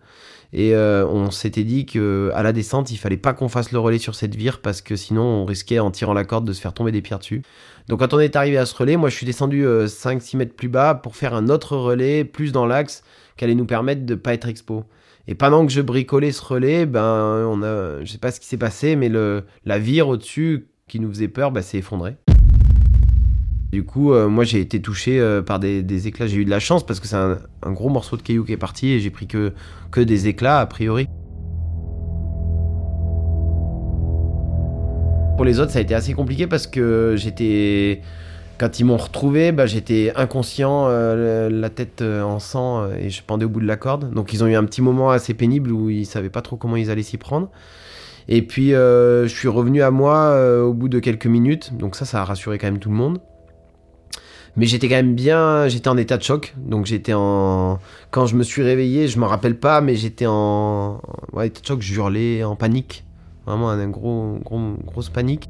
Et 0.53 0.73
euh, 0.73 1.05
on 1.05 1.31
s'était 1.31 1.65
dit 1.65 1.85
que 1.85 2.31
à 2.33 2.43
la 2.43 2.53
descente, 2.53 2.91
il 2.91 2.97
fallait 2.97 3.17
pas 3.17 3.33
qu'on 3.33 3.49
fasse 3.49 3.73
le 3.73 3.79
relais 3.79 3.97
sur 3.97 4.15
cette 4.15 4.35
vire 4.35 4.61
parce 4.61 4.81
que 4.81 4.95
sinon 4.95 5.23
on 5.23 5.45
risquait 5.45 5.79
en 5.79 5.91
tirant 5.91 6.13
la 6.13 6.23
corde 6.23 6.45
de 6.45 6.53
se 6.53 6.61
faire 6.61 6.73
tomber 6.73 6.93
des 6.93 7.01
pierres 7.01 7.19
dessus. 7.19 7.41
Donc 7.89 7.99
quand 7.99 8.13
on 8.13 8.19
est 8.19 8.37
arrivé 8.37 8.57
à 8.57 8.65
ce 8.65 8.73
relais, 8.73 8.95
moi 8.95 9.09
je 9.09 9.15
suis 9.15 9.25
descendu 9.25 9.65
5-6 9.65 10.37
mètres 10.37 10.55
plus 10.55 10.69
bas 10.69 10.95
pour 10.95 11.17
faire 11.17 11.33
un 11.33 11.49
autre 11.49 11.75
relais 11.75 12.23
plus 12.23 12.53
dans 12.53 12.65
l'axe 12.65 13.03
qui 13.35 13.43
allait 13.43 13.55
nous 13.55 13.65
permettre 13.65 14.05
de 14.05 14.15
pas 14.15 14.33
être 14.33 14.47
expo. 14.47 14.85
Et 15.27 15.35
pendant 15.35 15.65
que 15.65 15.71
je 15.71 15.81
bricolais 15.81 16.31
ce 16.31 16.41
relais, 16.41 16.85
ben 16.85 17.45
on 17.49 17.61
a, 17.61 18.03
je 18.03 18.11
sais 18.11 18.17
pas 18.17 18.31
ce 18.31 18.39
qui 18.39 18.47
s'est 18.47 18.57
passé, 18.57 18.95
mais 18.95 19.09
le, 19.09 19.43
la 19.65 19.77
vire 19.77 20.07
au-dessus 20.07 20.67
qui 20.87 21.01
nous 21.01 21.09
faisait 21.09 21.27
peur, 21.27 21.51
ben, 21.51 21.61
s'est 21.61 21.79
effondrée. 21.79 22.15
Du 23.73 23.83
coup, 23.83 24.13
euh, 24.13 24.29
moi 24.29 24.45
j'ai 24.45 24.61
été 24.61 24.81
touché 24.81 25.19
euh, 25.19 25.41
par 25.41 25.59
des, 25.59 26.07
éclats. 26.07 26.27
J'ai 26.27 26.37
eu 26.37 26.45
de 26.45 26.49
la 26.49 26.61
chance 26.61 26.85
parce 26.85 27.01
que 27.01 27.07
c'est 27.07 27.17
un, 27.17 27.39
un 27.61 27.71
gros 27.73 27.89
morceau 27.89 28.15
de 28.15 28.21
caillou 28.21 28.45
qui 28.45 28.53
est 28.53 28.57
parti 28.57 28.91
et 28.91 28.99
j'ai 29.01 29.09
pris 29.09 29.27
que, 29.27 29.51
que 29.91 29.99
des 29.99 30.29
éclats 30.29 30.59
a 30.61 30.65
priori. 30.65 31.07
Pour 35.35 35.43
les 35.43 35.59
autres, 35.59 35.71
ça 35.71 35.79
a 35.79 35.81
été 35.81 35.93
assez 35.93 36.13
compliqué 36.13 36.47
parce 36.47 36.67
que 36.67 37.15
j'étais. 37.17 38.01
Quand 38.57 38.79
ils 38.79 38.85
m'ont 38.85 38.97
retrouvé, 38.97 39.51
bah, 39.51 39.67
j'étais 39.67 40.11
inconscient, 40.15 40.87
euh, 40.87 41.47
la 41.49 41.69
tête 41.69 42.01
euh, 42.01 42.23
en 42.23 42.39
sang 42.39 42.81
euh, 42.81 42.95
et 42.95 43.11
je 43.11 43.21
pendais 43.21 43.45
au 43.45 43.49
bout 43.49 43.59
de 43.59 43.67
la 43.67 43.77
corde. 43.77 44.11
Donc 44.11 44.33
ils 44.33 44.43
ont 44.43 44.47
eu 44.47 44.55
un 44.55 44.63
petit 44.63 44.81
moment 44.81 45.11
assez 45.11 45.35
pénible 45.35 45.71
où 45.71 45.91
ils 45.91 46.07
savaient 46.07 46.31
pas 46.31 46.41
trop 46.41 46.55
comment 46.55 46.75
ils 46.75 46.89
allaient 46.89 47.03
s'y 47.03 47.17
prendre. 47.17 47.51
Et 48.27 48.41
puis 48.41 48.71
je 48.71 49.27
suis 49.27 49.47
revenu 49.47 49.81
à 49.81 49.91
moi 49.91 50.35
au 50.61 50.73
bout 50.73 50.89
de 50.89 50.99
quelques 50.99 51.27
minutes. 51.27 51.77
Donc 51.77 51.95
ça, 51.95 52.03
ça 52.03 52.21
a 52.21 52.25
rassuré 52.25 52.57
quand 52.57 52.67
même 52.67 52.79
tout 52.79 52.89
le 52.89 52.95
monde. 52.95 53.19
Mais 54.57 54.65
j'étais 54.65 54.89
quand 54.89 54.95
même 54.95 55.15
bien, 55.15 55.69
j'étais 55.69 55.87
en 55.87 55.95
état 55.95 56.17
de 56.17 56.23
choc. 56.23 56.53
Donc 56.57 56.87
j'étais 56.87 57.13
en. 57.15 57.79
Quand 58.11 58.25
je 58.25 58.35
me 58.35 58.43
suis 58.43 58.63
réveillé, 58.63 59.07
je 59.07 59.17
m'en 59.17 59.27
rappelle 59.27 59.57
pas, 59.57 59.79
mais 59.79 59.95
j'étais 59.95 60.25
en. 60.27 60.99
Ouais, 61.31 61.47
état 61.47 61.61
de 61.61 61.65
choc, 61.65 61.81
je 61.81 61.93
hurlais 61.93 62.43
en 62.43 62.57
panique. 62.57 63.05
Vraiment 63.45 63.69
un 63.69 63.87
gros, 63.87 64.39
gros, 64.43 64.73
grosse 64.85 65.07
panique. 65.07 65.47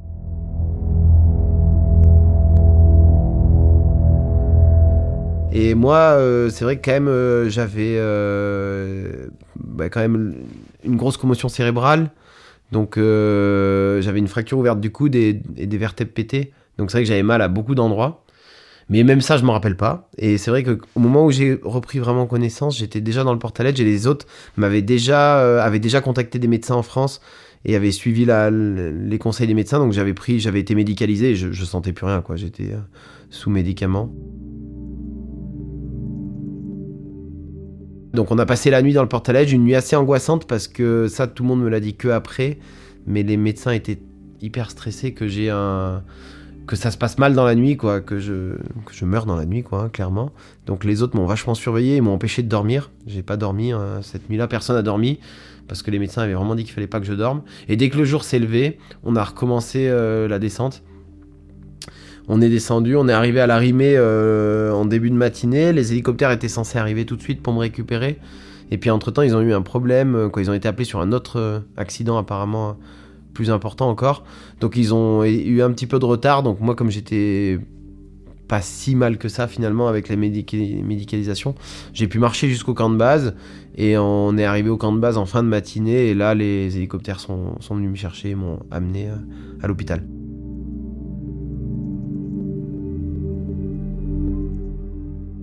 Et 5.59 5.73
moi, 5.73 5.95
euh, 5.95 6.51
c'est 6.51 6.63
vrai 6.65 6.77
que 6.77 6.85
quand 6.85 6.91
même, 6.91 7.07
euh, 7.07 7.49
j'avais 7.49 7.95
euh, 7.97 9.25
bah, 9.55 9.89
quand 9.89 10.01
même 10.01 10.35
une 10.83 10.97
grosse 10.97 11.17
commotion 11.17 11.49
cérébrale. 11.49 12.11
Donc, 12.71 12.97
j'avais 12.97 14.19
une 14.19 14.27
fracture 14.27 14.59
ouverte 14.59 14.79
du 14.79 14.91
coude 14.91 15.15
et, 15.15 15.33
des 15.33 15.77
vertèbres 15.77 16.11
pétées. 16.11 16.51
Donc, 16.77 16.91
c'est 16.91 16.97
vrai 16.97 17.03
que 17.03 17.07
j'avais 17.07 17.23
mal 17.23 17.41
à 17.41 17.47
beaucoup 17.47 17.73
d'endroits. 17.73 18.23
Mais 18.89 19.03
même 19.03 19.19
ça, 19.19 19.37
je 19.37 19.43
me 19.45 19.49
rappelle 19.49 19.75
pas. 19.75 20.09
Et 20.17 20.37
c'est 20.37 20.51
vrai 20.51 20.63
qu'au 20.63 20.99
moment 20.99 21.25
où 21.25 21.31
j'ai 21.31 21.59
repris 21.63 21.97
vraiment 21.97 22.27
connaissance, 22.27 22.77
j'étais 22.77 23.01
déjà 23.01 23.23
dans 23.23 23.33
le 23.33 23.39
portaledge 23.39 23.79
et 23.81 23.83
les 23.83 24.05
autres 24.05 24.27
m'avaient 24.57 24.83
déjà, 24.83 25.63
avaient 25.63 25.79
déjà 25.79 26.01
contacté 26.01 26.37
des 26.39 26.47
médecins 26.47 26.75
en 26.75 26.83
France 26.83 27.19
et 27.65 27.75
avaient 27.75 27.91
suivi 27.91 28.27
les 28.27 29.17
conseils 29.17 29.47
des 29.47 29.55
médecins. 29.55 29.79
Donc, 29.79 29.93
j'avais 29.93 30.13
pris, 30.13 30.39
j'avais 30.39 30.59
été 30.59 30.75
médicalisé 30.75 31.31
et 31.31 31.35
je, 31.35 31.51
je 31.51 31.65
sentais 31.65 31.93
plus 31.93 32.05
rien, 32.05 32.21
quoi. 32.21 32.35
J'étais 32.35 32.75
sous 33.31 33.49
médicaments. 33.49 34.13
Donc 38.17 38.31
on 38.31 38.39
a 38.39 38.47
passé 38.47 38.71
la 38.71 38.81
nuit 38.81 38.93
dans 38.93 39.03
le 39.03 39.07
portaledge, 39.07 39.53
une 39.53 39.63
nuit 39.63 39.75
assez 39.75 39.95
angoissante 39.95 40.47
parce 40.47 40.67
que 40.67 41.07
ça 41.07 41.27
tout 41.27 41.43
le 41.43 41.49
monde 41.49 41.61
me 41.61 41.69
l'a 41.69 41.79
dit 41.79 41.93
que 41.93 42.07
après, 42.07 42.57
mais 43.05 43.21
les 43.21 43.37
médecins 43.37 43.69
étaient 43.69 43.99
hyper 44.41 44.71
stressés 44.71 45.13
que 45.13 45.27
j'ai 45.27 45.51
un 45.51 46.01
que 46.65 46.75
ça 46.75 46.89
se 46.89 46.97
passe 46.97 47.19
mal 47.19 47.35
dans 47.35 47.45
la 47.45 47.53
nuit 47.53 47.77
quoi, 47.77 48.01
que 48.01 48.17
je 48.17 48.55
que 48.87 48.91
je 48.91 49.05
meurs 49.05 49.27
dans 49.27 49.35
la 49.35 49.45
nuit 49.45 49.61
quoi, 49.61 49.83
hein, 49.83 49.89
clairement. 49.89 50.31
Donc 50.65 50.83
les 50.83 51.03
autres 51.03 51.15
m'ont 51.15 51.27
vachement 51.27 51.53
surveillé 51.53 51.97
et 51.97 52.01
m'ont 52.01 52.13
empêché 52.13 52.41
de 52.41 52.49
dormir. 52.49 52.89
J'ai 53.05 53.21
pas 53.21 53.37
dormi 53.37 53.71
hein, 53.71 53.99
cette 54.01 54.31
nuit-là, 54.31 54.47
personne 54.47 54.77
n'a 54.77 54.81
dormi 54.81 55.19
parce 55.67 55.83
que 55.83 55.91
les 55.91 55.99
médecins 55.99 56.23
avaient 56.23 56.33
vraiment 56.33 56.55
dit 56.55 56.63
qu'il 56.63 56.73
fallait 56.73 56.87
pas 56.87 56.99
que 56.99 57.05
je 57.05 57.13
dorme. 57.13 57.43
Et 57.69 57.75
dès 57.75 57.91
que 57.91 57.99
le 57.99 58.03
jour 58.03 58.23
s'est 58.23 58.39
levé, 58.39 58.79
on 59.03 59.15
a 59.15 59.23
recommencé 59.23 59.89
euh, 59.89 60.27
la 60.27 60.39
descente. 60.39 60.81
On 62.29 62.41
est 62.41 62.49
descendu, 62.49 62.95
on 62.97 63.07
est 63.07 63.13
arrivé 63.13 63.39
à 63.39 63.47
la 63.47 63.57
Rimée 63.57 63.93
euh, 63.95 64.73
en 64.73 64.83
début 64.85 65.09
de 65.09 65.15
matinée. 65.15 65.71
Les 65.71 65.93
hélicoptères 65.93 66.31
étaient 66.31 66.49
censés 66.49 66.77
arriver 66.77 67.05
tout 67.05 67.15
de 67.15 67.21
suite 67.21 67.41
pour 67.41 67.53
me 67.53 67.59
récupérer. 67.59 68.19
Et 68.69 68.77
puis 68.77 68.89
entre-temps, 68.89 69.21
ils 69.21 69.33
ont 69.33 69.41
eu 69.41 69.53
un 69.53 69.61
problème, 69.61 70.15
euh, 70.15 70.29
quoi. 70.29 70.41
Ils 70.41 70.49
ont 70.49 70.53
été 70.53 70.67
appelés 70.67 70.83
sur 70.83 70.99
un 70.99 71.13
autre 71.13 71.39
euh, 71.39 71.59
accident 71.77 72.17
apparemment 72.17 72.69
euh, 72.69 72.73
plus 73.33 73.49
important 73.49 73.89
encore. 73.89 74.25
Donc 74.59 74.75
ils 74.75 74.93
ont 74.93 75.23
eu 75.23 75.61
un 75.61 75.71
petit 75.71 75.87
peu 75.87 75.99
de 75.99 76.05
retard. 76.05 76.43
Donc 76.43 76.59
moi, 76.59 76.75
comme 76.75 76.91
j'étais 76.91 77.59
pas 78.49 78.61
si 78.61 78.95
mal 78.95 79.17
que 79.17 79.29
ça 79.29 79.47
finalement 79.47 79.87
avec 79.87 80.09
la 80.09 80.15
médica- 80.17 80.83
médicalisation, 80.83 81.55
j'ai 81.93 82.07
pu 82.07 82.19
marcher 82.19 82.49
jusqu'au 82.49 82.73
camp 82.73 82.89
de 82.89 82.97
base. 82.97 83.35
Et 83.75 83.97
on 83.97 84.37
est 84.37 84.43
arrivé 84.43 84.69
au 84.69 84.77
camp 84.77 84.91
de 84.91 84.99
base 84.99 85.17
en 85.17 85.25
fin 85.25 85.43
de 85.43 85.47
matinée. 85.47 86.09
Et 86.09 86.13
là, 86.13 86.35
les 86.35 86.75
hélicoptères 86.75 87.21
sont, 87.21 87.55
sont 87.61 87.75
venus 87.75 87.91
me 87.91 87.95
chercher 87.95 88.31
et 88.31 88.35
m'ont 88.35 88.59
amené 88.69 89.07
à 89.61 89.67
l'hôpital. 89.67 90.03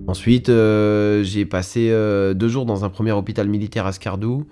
Ensuite, 0.07 0.49
euh, 0.49 1.23
j'ai 1.23 1.45
passé 1.45 1.89
euh, 1.89 2.33
deux 2.33 2.47
jours 2.47 2.65
dans 2.65 2.85
un 2.85 2.89
premier 2.89 3.11
hôpital 3.11 3.47
militaire 3.47 3.85
à 3.85 3.91
Skardou. 3.91 4.45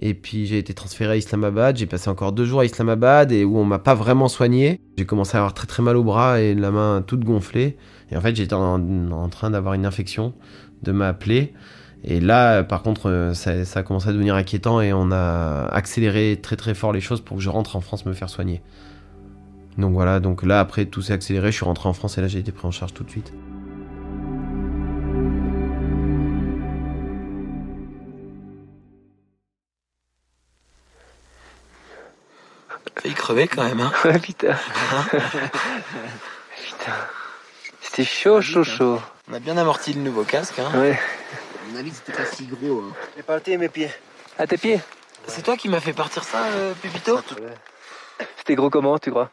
Et 0.00 0.14
puis 0.14 0.46
j'ai 0.46 0.58
été 0.58 0.72
transféré 0.74 1.12
à 1.12 1.16
Islamabad. 1.16 1.76
J'ai 1.76 1.86
passé 1.86 2.08
encore 2.08 2.32
deux 2.32 2.44
jours 2.44 2.60
à 2.60 2.64
Islamabad 2.64 3.30
et 3.30 3.44
où 3.44 3.58
on 3.58 3.64
m'a 3.64 3.78
pas 3.78 3.94
vraiment 3.94 4.28
soigné. 4.28 4.80
J'ai 4.96 5.04
commencé 5.04 5.36
à 5.36 5.40
avoir 5.40 5.54
très 5.54 5.66
très 5.66 5.82
mal 5.82 5.96
au 5.96 6.04
bras 6.04 6.40
et 6.40 6.54
la 6.54 6.70
main 6.70 7.02
toute 7.06 7.24
gonflée. 7.24 7.76
Et 8.10 8.16
en 8.16 8.20
fait, 8.20 8.34
j'étais 8.34 8.54
en, 8.54 9.28
train 9.28 9.50
d'avoir 9.50 9.74
une 9.74 9.86
infection 9.86 10.34
de 10.82 10.92
ma 10.92 11.12
plaie. 11.12 11.52
Et 12.04 12.20
là, 12.20 12.62
par 12.64 12.82
contre, 12.82 13.08
euh, 13.10 13.34
ça, 13.34 13.64
ça 13.64 13.80
a 13.80 13.82
commencé 13.82 14.08
à 14.08 14.12
devenir 14.12 14.34
inquiétant 14.34 14.80
et 14.80 14.92
on 14.92 15.12
a 15.12 15.66
accéléré 15.66 16.38
très 16.42 16.56
très 16.56 16.74
fort 16.74 16.92
les 16.92 17.00
choses 17.00 17.20
pour 17.20 17.36
que 17.36 17.42
je 17.42 17.50
rentre 17.50 17.76
en 17.76 17.80
France 17.80 18.06
me 18.06 18.12
faire 18.12 18.30
soigner. 18.30 18.62
Donc 19.78 19.92
voilà, 19.92 20.20
donc 20.20 20.42
là 20.42 20.60
après 20.60 20.84
tout 20.84 21.00
s'est 21.00 21.14
accéléré, 21.14 21.50
je 21.50 21.56
suis 21.56 21.64
rentré 21.64 21.88
en 21.88 21.94
France 21.94 22.18
et 22.18 22.20
là 22.20 22.28
j'ai 22.28 22.40
été 22.40 22.52
pris 22.52 22.66
en 22.66 22.70
charge 22.70 22.92
tout 22.92 23.04
de 23.04 23.10
suite. 23.10 23.32
Quand 33.34 33.64
même, 33.64 33.80
hein. 33.80 33.92
Ouais, 34.04 34.18
putain. 34.18 34.54
putain. 36.64 36.92
C'était 37.80 38.04
chaud, 38.04 38.40
chaud, 38.40 38.64
chaud. 38.64 39.00
On 39.30 39.34
a 39.34 39.38
bien 39.38 39.56
amorti 39.56 39.92
le 39.92 40.00
nouveau 40.00 40.24
casque, 40.24 40.58
hein. 40.58 40.70
Ouais. 40.74 40.98
mon 41.70 41.78
avis, 41.78 41.92
c'était 41.92 42.12
pas 42.12 42.26
si 42.26 42.46
gros. 42.46 42.80
Hein. 42.80 42.92
J'ai 43.16 43.22
parti 43.22 43.56
mes 43.56 43.68
pieds. 43.68 43.90
À 44.38 44.46
tes 44.46 44.56
pieds 44.56 44.80
C'est 45.26 45.42
toi 45.42 45.56
qui 45.56 45.68
m'as 45.68 45.80
fait 45.80 45.92
partir 45.92 46.24
ça, 46.24 46.44
euh, 46.44 46.72
Pépito 46.80 47.20
C'était 48.38 48.54
gros 48.54 48.70
comment, 48.70 48.98
tu 48.98 49.10
crois? 49.10 49.30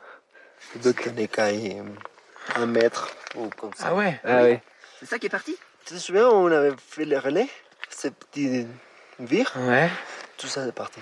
Donc, 0.84 1.08
des 1.10 1.28
cailles, 1.28 1.82
un 2.56 2.66
mètre 2.66 3.10
ou 3.36 3.50
comme 3.58 3.74
ça. 3.74 3.88
Ah 3.90 3.96
ouais 3.96 4.20
Ah 4.24 4.44
ouais. 4.44 4.62
C'est 5.00 5.08
ça 5.08 5.20
qui 5.20 5.28
est 5.28 5.30
parti? 5.30 5.58
Tu 5.86 5.94
te 5.96 6.00
souviens, 6.00 6.28
on 6.28 6.52
avait 6.52 6.74
fait 6.78 7.06
le 7.06 7.18
relais 7.18 7.48
Ces 7.90 8.12
petits 8.12 8.68
vires 9.20 9.54
Ouais. 9.58 9.90
Tout 10.38 10.48
ça 10.48 10.66
est 10.66 10.72
parti. 10.72 11.00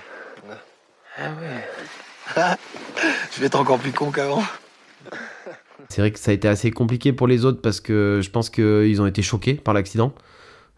Ah 1.17 1.29
ouais. 1.41 1.67
Je 3.31 3.39
vais 3.39 3.47
être 3.47 3.59
encore 3.59 3.79
plus 3.79 3.91
con 3.91 4.11
qu'avant. 4.11 4.43
C'est 5.89 6.01
vrai 6.01 6.11
que 6.11 6.19
ça 6.19 6.31
a 6.31 6.33
été 6.33 6.47
assez 6.47 6.71
compliqué 6.71 7.13
pour 7.13 7.27
les 7.27 7.45
autres 7.45 7.61
parce 7.61 7.79
que 7.79 8.19
je 8.21 8.29
pense 8.29 8.49
qu'ils 8.49 9.01
ont 9.01 9.05
été 9.05 9.21
choqués 9.21 9.53
par 9.53 9.73
l'accident. 9.73 10.13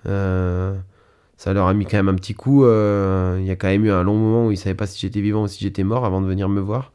Euh, 0.07 0.75
ça 1.37 1.53
leur 1.53 1.67
a 1.67 1.73
mis 1.73 1.85
quand 1.85 1.97
même 1.97 2.09
un 2.09 2.15
petit 2.15 2.35
coup. 2.35 2.65
euh, 2.65 3.37
Il 3.39 3.45
y 3.45 3.51
a 3.51 3.55
quand 3.55 3.67
même 3.67 3.85
eu 3.85 3.91
un 3.91 4.03
long 4.03 4.15
moment 4.15 4.47
où 4.47 4.51
ils 4.51 4.57
savaient 4.57 4.75
pas 4.75 4.87
si 4.87 4.99
j'étais 4.99 5.21
vivant 5.21 5.43
ou 5.43 5.47
si 5.47 5.63
j'étais 5.63 5.83
mort 5.83 6.05
avant 6.05 6.21
de 6.21 6.27
venir 6.27 6.49
me 6.49 6.59
voir. 6.59 6.91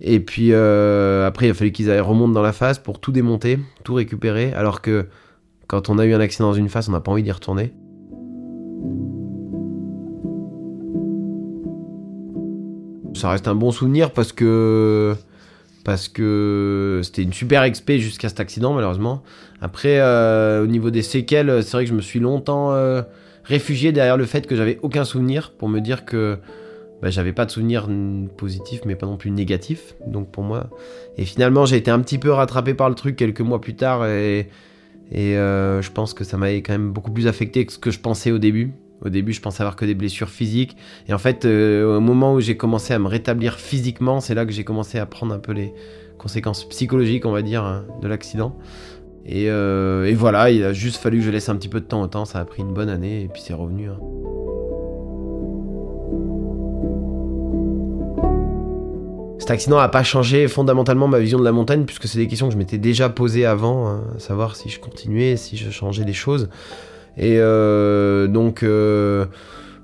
Et 0.00 0.20
puis 0.20 0.52
euh, 0.52 1.26
après, 1.26 1.46
il 1.46 1.50
a 1.50 1.54
fallu 1.54 1.72
qu'ils 1.72 1.90
remonter 2.00 2.34
dans 2.34 2.42
la 2.42 2.52
phase 2.52 2.78
pour 2.78 3.00
tout 3.00 3.12
démonter, 3.12 3.58
tout 3.84 3.94
récupérer. 3.94 4.52
Alors 4.54 4.80
que 4.80 5.06
quand 5.66 5.88
on 5.88 5.98
a 5.98 6.06
eu 6.06 6.14
un 6.14 6.20
accident 6.20 6.48
dans 6.48 6.54
une 6.54 6.68
phase, 6.68 6.88
on 6.88 6.92
n'a 6.92 7.00
pas 7.00 7.12
envie 7.12 7.22
d'y 7.22 7.32
retourner. 7.32 7.72
Ça 13.22 13.30
reste 13.30 13.46
un 13.46 13.54
bon 13.54 13.70
souvenir 13.70 14.10
parce 14.10 14.32
que 14.32 15.14
parce 15.84 16.08
que 16.08 17.02
c'était 17.04 17.22
une 17.22 17.32
super 17.32 17.62
expé 17.62 18.00
jusqu'à 18.00 18.28
cet 18.28 18.40
accident 18.40 18.74
malheureusement. 18.74 19.22
Après, 19.60 20.00
euh, 20.00 20.64
au 20.64 20.66
niveau 20.66 20.90
des 20.90 21.02
séquelles, 21.02 21.62
c'est 21.62 21.70
vrai 21.70 21.84
que 21.84 21.90
je 21.90 21.94
me 21.94 22.00
suis 22.00 22.18
longtemps 22.18 22.72
euh, 22.72 23.02
réfugié 23.44 23.92
derrière 23.92 24.16
le 24.16 24.24
fait 24.24 24.44
que 24.48 24.56
j'avais 24.56 24.80
aucun 24.82 25.04
souvenir 25.04 25.52
pour 25.52 25.68
me 25.68 25.78
dire 25.78 26.04
que 26.04 26.38
bah, 27.00 27.10
j'avais 27.10 27.32
pas 27.32 27.46
de 27.46 27.52
souvenir 27.52 27.88
positif 28.36 28.80
mais 28.86 28.96
pas 28.96 29.06
non 29.06 29.16
plus 29.16 29.30
négatif. 29.30 29.94
Donc 30.04 30.32
pour 30.32 30.42
moi, 30.42 30.68
et 31.16 31.24
finalement 31.24 31.64
j'ai 31.64 31.76
été 31.76 31.92
un 31.92 32.00
petit 32.00 32.18
peu 32.18 32.32
rattrapé 32.32 32.74
par 32.74 32.88
le 32.88 32.96
truc 32.96 33.14
quelques 33.14 33.40
mois 33.40 33.60
plus 33.60 33.76
tard 33.76 34.04
et 34.04 34.48
et 35.12 35.36
euh, 35.36 35.80
je 35.80 35.92
pense 35.92 36.12
que 36.12 36.24
ça 36.24 36.38
m'avait 36.38 36.60
quand 36.62 36.72
même 36.72 36.90
beaucoup 36.90 37.12
plus 37.12 37.28
affecté 37.28 37.66
que 37.66 37.72
ce 37.72 37.78
que 37.78 37.92
je 37.92 38.00
pensais 38.00 38.32
au 38.32 38.38
début. 38.38 38.72
Au 39.04 39.08
début, 39.08 39.32
je 39.32 39.40
pensais 39.40 39.62
avoir 39.62 39.76
que 39.76 39.84
des 39.84 39.94
blessures 39.94 40.28
physiques. 40.28 40.76
Et 41.08 41.14
en 41.14 41.18
fait, 41.18 41.44
euh, 41.44 41.96
au 41.96 42.00
moment 42.00 42.34
où 42.34 42.40
j'ai 42.40 42.56
commencé 42.56 42.94
à 42.94 42.98
me 42.98 43.08
rétablir 43.08 43.58
physiquement, 43.58 44.20
c'est 44.20 44.34
là 44.34 44.46
que 44.46 44.52
j'ai 44.52 44.64
commencé 44.64 44.98
à 44.98 45.06
prendre 45.06 45.34
un 45.34 45.38
peu 45.38 45.52
les 45.52 45.74
conséquences 46.18 46.64
psychologiques, 46.68 47.26
on 47.26 47.32
va 47.32 47.42
dire, 47.42 47.64
hein, 47.64 47.84
de 48.00 48.08
l'accident. 48.08 48.56
Et, 49.26 49.50
euh, 49.50 50.04
et 50.04 50.14
voilà, 50.14 50.50
il 50.50 50.64
a 50.64 50.72
juste 50.72 50.96
fallu 50.96 51.18
que 51.18 51.24
je 51.24 51.30
laisse 51.30 51.48
un 51.48 51.56
petit 51.56 51.68
peu 51.68 51.80
de 51.80 51.86
temps 51.86 52.02
au 52.02 52.06
temps. 52.06 52.24
Ça 52.24 52.38
a 52.38 52.44
pris 52.44 52.62
une 52.62 52.72
bonne 52.72 52.88
année 52.88 53.22
et 53.22 53.28
puis 53.28 53.42
c'est 53.44 53.54
revenu. 53.54 53.88
hein. 53.88 53.98
Cet 59.38 59.50
accident 59.50 59.78
n'a 59.78 59.88
pas 59.88 60.04
changé 60.04 60.46
fondamentalement 60.46 61.08
ma 61.08 61.18
vision 61.18 61.36
de 61.40 61.44
la 61.44 61.50
montagne, 61.50 61.84
puisque 61.84 62.06
c'est 62.06 62.18
des 62.18 62.28
questions 62.28 62.46
que 62.46 62.52
je 62.52 62.58
m'étais 62.58 62.78
déjà 62.78 63.08
posées 63.08 63.44
avant, 63.44 63.88
hein, 63.88 64.04
savoir 64.18 64.54
si 64.54 64.68
je 64.68 64.78
continuais, 64.78 65.36
si 65.36 65.56
je 65.56 65.68
changeais 65.70 66.04
des 66.04 66.12
choses. 66.12 66.48
Et 67.16 67.36
euh, 67.38 68.26
donc, 68.26 68.62
euh, 68.62 69.26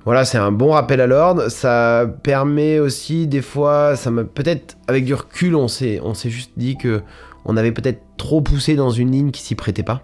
voilà, 0.05 0.25
c'est 0.25 0.39
un 0.39 0.53
bon 0.53 0.73
rappel 0.73 1.01
à 1.01 1.07
l'ordre. 1.07 1.49
Ça 1.49 2.07
permet 2.23 2.79
aussi, 2.79 3.27
des 3.27 3.43
fois, 3.43 3.97
ça 3.97 4.11
m'a 4.11 4.25
peut-être, 4.25 4.77
avec 4.87 5.05
du 5.05 5.15
recul, 5.15 5.55
on 5.55 5.69
s'est, 5.69 6.01
on 6.03 6.15
s'est 6.15 6.31
juste 6.31 6.53
dit 6.57 6.77
que 6.77 7.03
on 7.45 7.57
avait 7.57 7.73
peut-être 7.73 8.03
trop 8.17 8.41
poussé 8.41 8.77
dans 8.77 8.91
une 8.91 9.11
ligne 9.11 9.31
qui 9.31 9.43
s'y 9.43 9.55
prêtait 9.55 9.83
pas. 9.83 10.03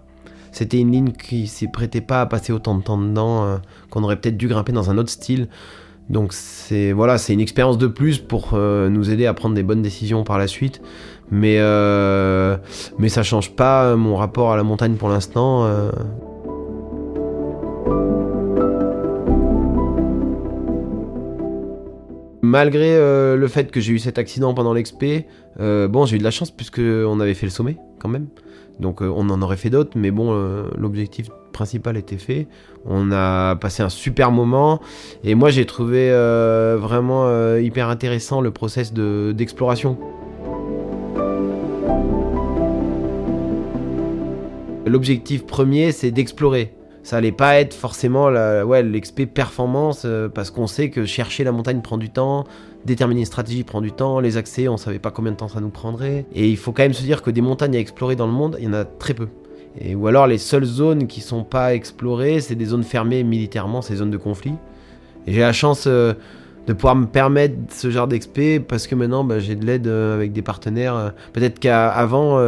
C'était 0.52 0.78
une 0.78 0.92
ligne 0.92 1.12
qui 1.12 1.46
s'y 1.46 1.68
prêtait 1.68 2.00
pas 2.00 2.20
à 2.20 2.26
passer 2.26 2.52
autant 2.52 2.76
de 2.76 2.82
temps 2.82 2.96
dedans, 2.96 3.44
euh, 3.44 3.56
qu'on 3.90 4.04
aurait 4.04 4.16
peut-être 4.16 4.36
dû 4.36 4.46
grimper 4.46 4.72
dans 4.72 4.90
un 4.90 4.98
autre 4.98 5.10
style. 5.10 5.48
Donc 6.10 6.32
c'est 6.32 6.92
voilà, 6.92 7.16
c'est 7.16 7.32
une 7.32 7.40
expérience 7.40 7.78
de 7.78 7.86
plus 7.86 8.18
pour 8.18 8.52
nous 8.54 9.10
aider 9.10 9.24
à 9.24 9.32
prendre 9.32 9.54
des 9.54 9.62
bonnes 9.62 9.80
décisions 9.80 10.22
par 10.22 10.36
la 10.36 10.46
suite. 10.46 10.82
Mais 11.30 11.56
euh, 11.58 12.58
mais 12.98 13.08
ça 13.08 13.22
change 13.22 13.52
pas 13.52 13.96
mon 13.96 14.14
rapport 14.16 14.52
à 14.52 14.56
la 14.58 14.64
montagne 14.64 14.96
pour 14.96 15.08
l'instant. 15.08 15.66
Malgré 22.42 22.94
euh, 22.94 23.36
le 23.36 23.48
fait 23.48 23.70
que 23.70 23.80
j'ai 23.80 23.92
eu 23.94 23.98
cet 23.98 24.18
accident 24.18 24.52
pendant 24.54 24.74
l'expé, 24.74 25.26
euh, 25.60 25.88
bon, 25.88 26.04
j'ai 26.04 26.16
eu 26.16 26.18
de 26.18 26.24
la 26.24 26.30
chance 26.30 26.50
puisque 26.50 26.78
on 26.80 27.18
avait 27.18 27.34
fait 27.34 27.46
le 27.46 27.50
sommet 27.50 27.78
quand 27.98 28.08
même. 28.08 28.26
Donc 28.80 29.00
euh, 29.02 29.10
on 29.14 29.30
en 29.30 29.40
aurait 29.40 29.56
fait 29.56 29.70
d'autres, 29.70 29.96
mais 29.96 30.10
bon, 30.10 30.32
l'objectif 30.76 31.30
principal 31.52 31.96
était 31.96 32.18
fait. 32.18 32.46
On 32.84 33.10
a 33.12 33.56
passé 33.56 33.82
un 33.82 33.88
super 33.88 34.30
moment 34.30 34.80
et 35.24 35.34
moi 35.34 35.48
j'ai 35.50 35.64
trouvé 35.64 36.10
vraiment 36.78 37.56
hyper 37.56 37.88
intéressant 37.88 38.40
le 38.40 38.50
process 38.50 38.92
de- 38.92 39.32
d'exploration. 39.34 39.96
L'objectif 44.86 45.46
premier, 45.46 45.92
c'est 45.92 46.10
d'explorer. 46.10 46.74
Ça 47.04 47.18
allait 47.18 47.32
pas 47.32 47.60
être 47.60 47.74
forcément 47.74 48.30
la, 48.30 48.64
ouais, 48.64 48.82
performance, 49.34 50.04
euh, 50.06 50.30
parce 50.30 50.50
qu'on 50.50 50.66
sait 50.66 50.88
que 50.88 51.04
chercher 51.04 51.44
la 51.44 51.52
montagne 51.52 51.82
prend 51.82 51.98
du 51.98 52.08
temps, 52.08 52.44
déterminer 52.86 53.20
une 53.20 53.26
stratégie 53.26 53.62
prend 53.62 53.82
du 53.82 53.92
temps, 53.92 54.20
les 54.20 54.38
accès, 54.38 54.68
on 54.68 54.78
savait 54.78 54.98
pas 54.98 55.10
combien 55.10 55.32
de 55.32 55.36
temps 55.36 55.48
ça 55.48 55.60
nous 55.60 55.68
prendrait. 55.68 56.24
Et 56.34 56.48
il 56.48 56.56
faut 56.56 56.72
quand 56.72 56.82
même 56.82 56.94
se 56.94 57.02
dire 57.02 57.20
que 57.20 57.30
des 57.30 57.42
montagnes 57.42 57.76
à 57.76 57.78
explorer 57.78 58.16
dans 58.16 58.26
le 58.26 58.32
monde, 58.32 58.56
il 58.58 58.64
y 58.64 58.68
en 58.68 58.72
a 58.72 58.86
très 58.86 59.12
peu. 59.12 59.28
Et, 59.78 59.94
ou 59.94 60.06
alors 60.06 60.26
les 60.26 60.38
seules 60.38 60.64
zones 60.64 61.06
qui 61.06 61.20
sont 61.20 61.44
pas 61.44 61.74
explorées, 61.74 62.40
c'est 62.40 62.54
des 62.54 62.64
zones 62.64 62.84
fermées 62.84 63.22
militairement, 63.22 63.82
ces 63.82 63.96
zones 63.96 64.10
de 64.10 64.16
conflit. 64.16 64.54
Et 65.26 65.34
j'ai 65.34 65.40
la 65.40 65.52
chance 65.52 65.84
euh, 65.86 66.14
de 66.66 66.72
pouvoir 66.72 66.96
me 66.96 67.04
permettre 67.04 67.54
ce 67.68 67.90
genre 67.90 68.08
d'expé 68.08 68.60
parce 68.60 68.86
que 68.86 68.94
maintenant 68.94 69.24
bah, 69.24 69.40
j'ai 69.40 69.56
de 69.56 69.66
l'aide 69.66 69.88
euh, 69.88 70.14
avec 70.14 70.32
des 70.32 70.42
partenaires. 70.42 71.12
Peut-être 71.34 71.58
qu'avant, 71.58 72.38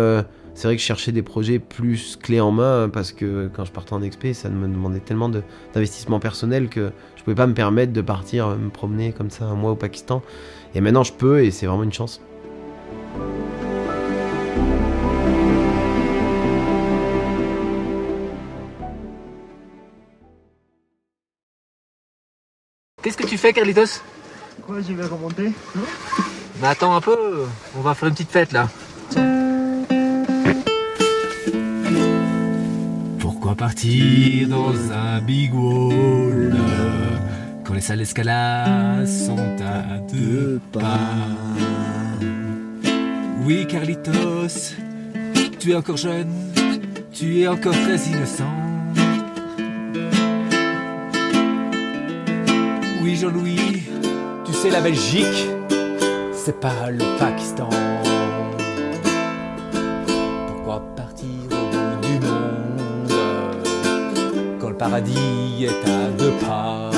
c'est 0.57 0.69
vrai 0.69 0.77
que 0.77 0.81
je 0.81 0.87
cherchais 0.87 1.13
des 1.13 1.23
projets 1.23 1.59
plus 1.59 2.17
clés 2.17 2.41
en 2.41 2.51
main 2.51 2.85
hein, 2.85 2.89
parce 2.89 3.13
que 3.13 3.51
quand 3.55 3.67
je 3.67 3.73
partais 3.73 3.93
en 3.93 4.01
expé, 4.03 4.33
ça 4.33 4.49
me 4.49 4.67
demandait 4.67 5.01
tellement 5.01 5.29
de- 5.29 5.43
d'investissement 5.75 6.19
personnel 6.19 6.71
que 6.71 6.93
je 7.15 7.23
pouvais 7.23 7.37
pas 7.37 7.47
me 7.47 7.53
permettre 7.53 7.93
de 7.93 8.01
partir 8.01 8.49
euh, 8.49 8.57
me 8.57 8.71
promener 8.71 9.13
comme 9.13 9.29
ça 9.29 9.45
un 9.45 9.55
mois 9.55 9.73
au 9.73 9.77
Pakistan. 9.77 10.23
Et 10.75 10.81
maintenant 10.81 11.05
je 11.05 11.13
peux 11.13 11.45
et 11.45 11.51
c'est 11.51 11.67
vraiment 11.67 11.83
une 11.83 11.93
chance. 11.93 12.23
Qu'est-ce 23.03 23.19
que 23.19 23.27
tu 23.27 23.37
fais, 23.37 23.53
Carlitos? 23.53 24.01
Quoi, 24.67 24.81
je 24.81 24.95
vais 24.95 25.05
remonter? 25.05 25.53
Mais 26.61 26.67
attends 26.67 26.97
un 26.97 27.01
peu, 27.03 27.45
on 27.77 27.83
va 27.83 27.95
faire 27.95 28.09
une 28.09 28.15
petite 28.15 28.31
fête 28.31 28.53
là. 28.53 28.69
Partir 33.57 34.49
dans 34.49 34.93
un 34.93 35.21
big 35.21 35.55
wall 35.55 36.55
les 37.77 37.83
salles 37.83 37.99
d'escalade 37.99 39.07
sont 39.07 39.37
à 39.61 39.99
deux 40.11 40.59
pas. 40.73 40.99
Oui, 43.45 43.67
Carlitos, 43.67 44.75
tu 45.59 45.73
es 45.73 45.75
encore 45.75 45.99
jeune, 45.99 46.33
tu 47.13 47.41
es 47.41 47.49
encore 47.49 47.75
très 47.75 47.99
innocent. 47.99 48.45
Oui, 53.03 53.17
Jean-Louis, 53.17 53.83
tu 54.47 54.53
sais, 54.55 54.71
la 54.71 54.81
Belgique, 54.81 55.47
c'est 56.33 56.59
pas 56.59 56.91
le 56.91 57.05
Pakistan. 57.19 57.69
Paradis 64.87 65.65
est 65.65 65.91
à 65.91 66.11
deux 66.17 66.31
pas. 66.47 66.91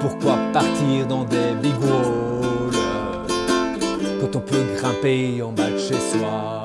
Pourquoi 0.00 0.36
partir 0.52 1.06
dans 1.08 1.24
des 1.24 1.54
big 1.62 1.72
quand 4.20 4.36
on 4.36 4.40
peut 4.40 4.64
grimper 4.76 5.40
en 5.42 5.52
bas 5.52 5.70
de 5.70 5.78
chez 5.78 5.94
soi? 5.94 6.62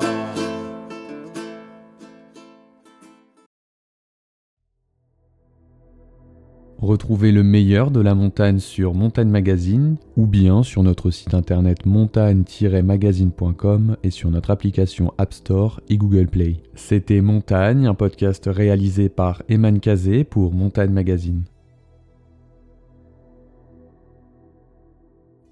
Retrouvez 6.86 7.32
le 7.32 7.42
meilleur 7.42 7.90
de 7.90 8.00
la 8.00 8.14
montagne 8.14 8.60
sur 8.60 8.94
Montagne 8.94 9.26
Magazine 9.26 9.96
ou 10.16 10.28
bien 10.28 10.62
sur 10.62 10.84
notre 10.84 11.10
site 11.10 11.34
internet 11.34 11.84
montagne-magazine.com 11.84 13.96
et 14.04 14.12
sur 14.12 14.30
notre 14.30 14.52
application 14.52 15.12
App 15.18 15.34
Store 15.34 15.80
et 15.88 15.96
Google 15.96 16.28
Play. 16.28 16.62
C'était 16.76 17.22
Montagne, 17.22 17.88
un 17.88 17.94
podcast 17.94 18.44
réalisé 18.46 19.08
par 19.08 19.42
Eman 19.50 19.80
Kazé 19.80 20.22
pour 20.22 20.52
Montagne 20.52 20.92
Magazine. 20.92 21.42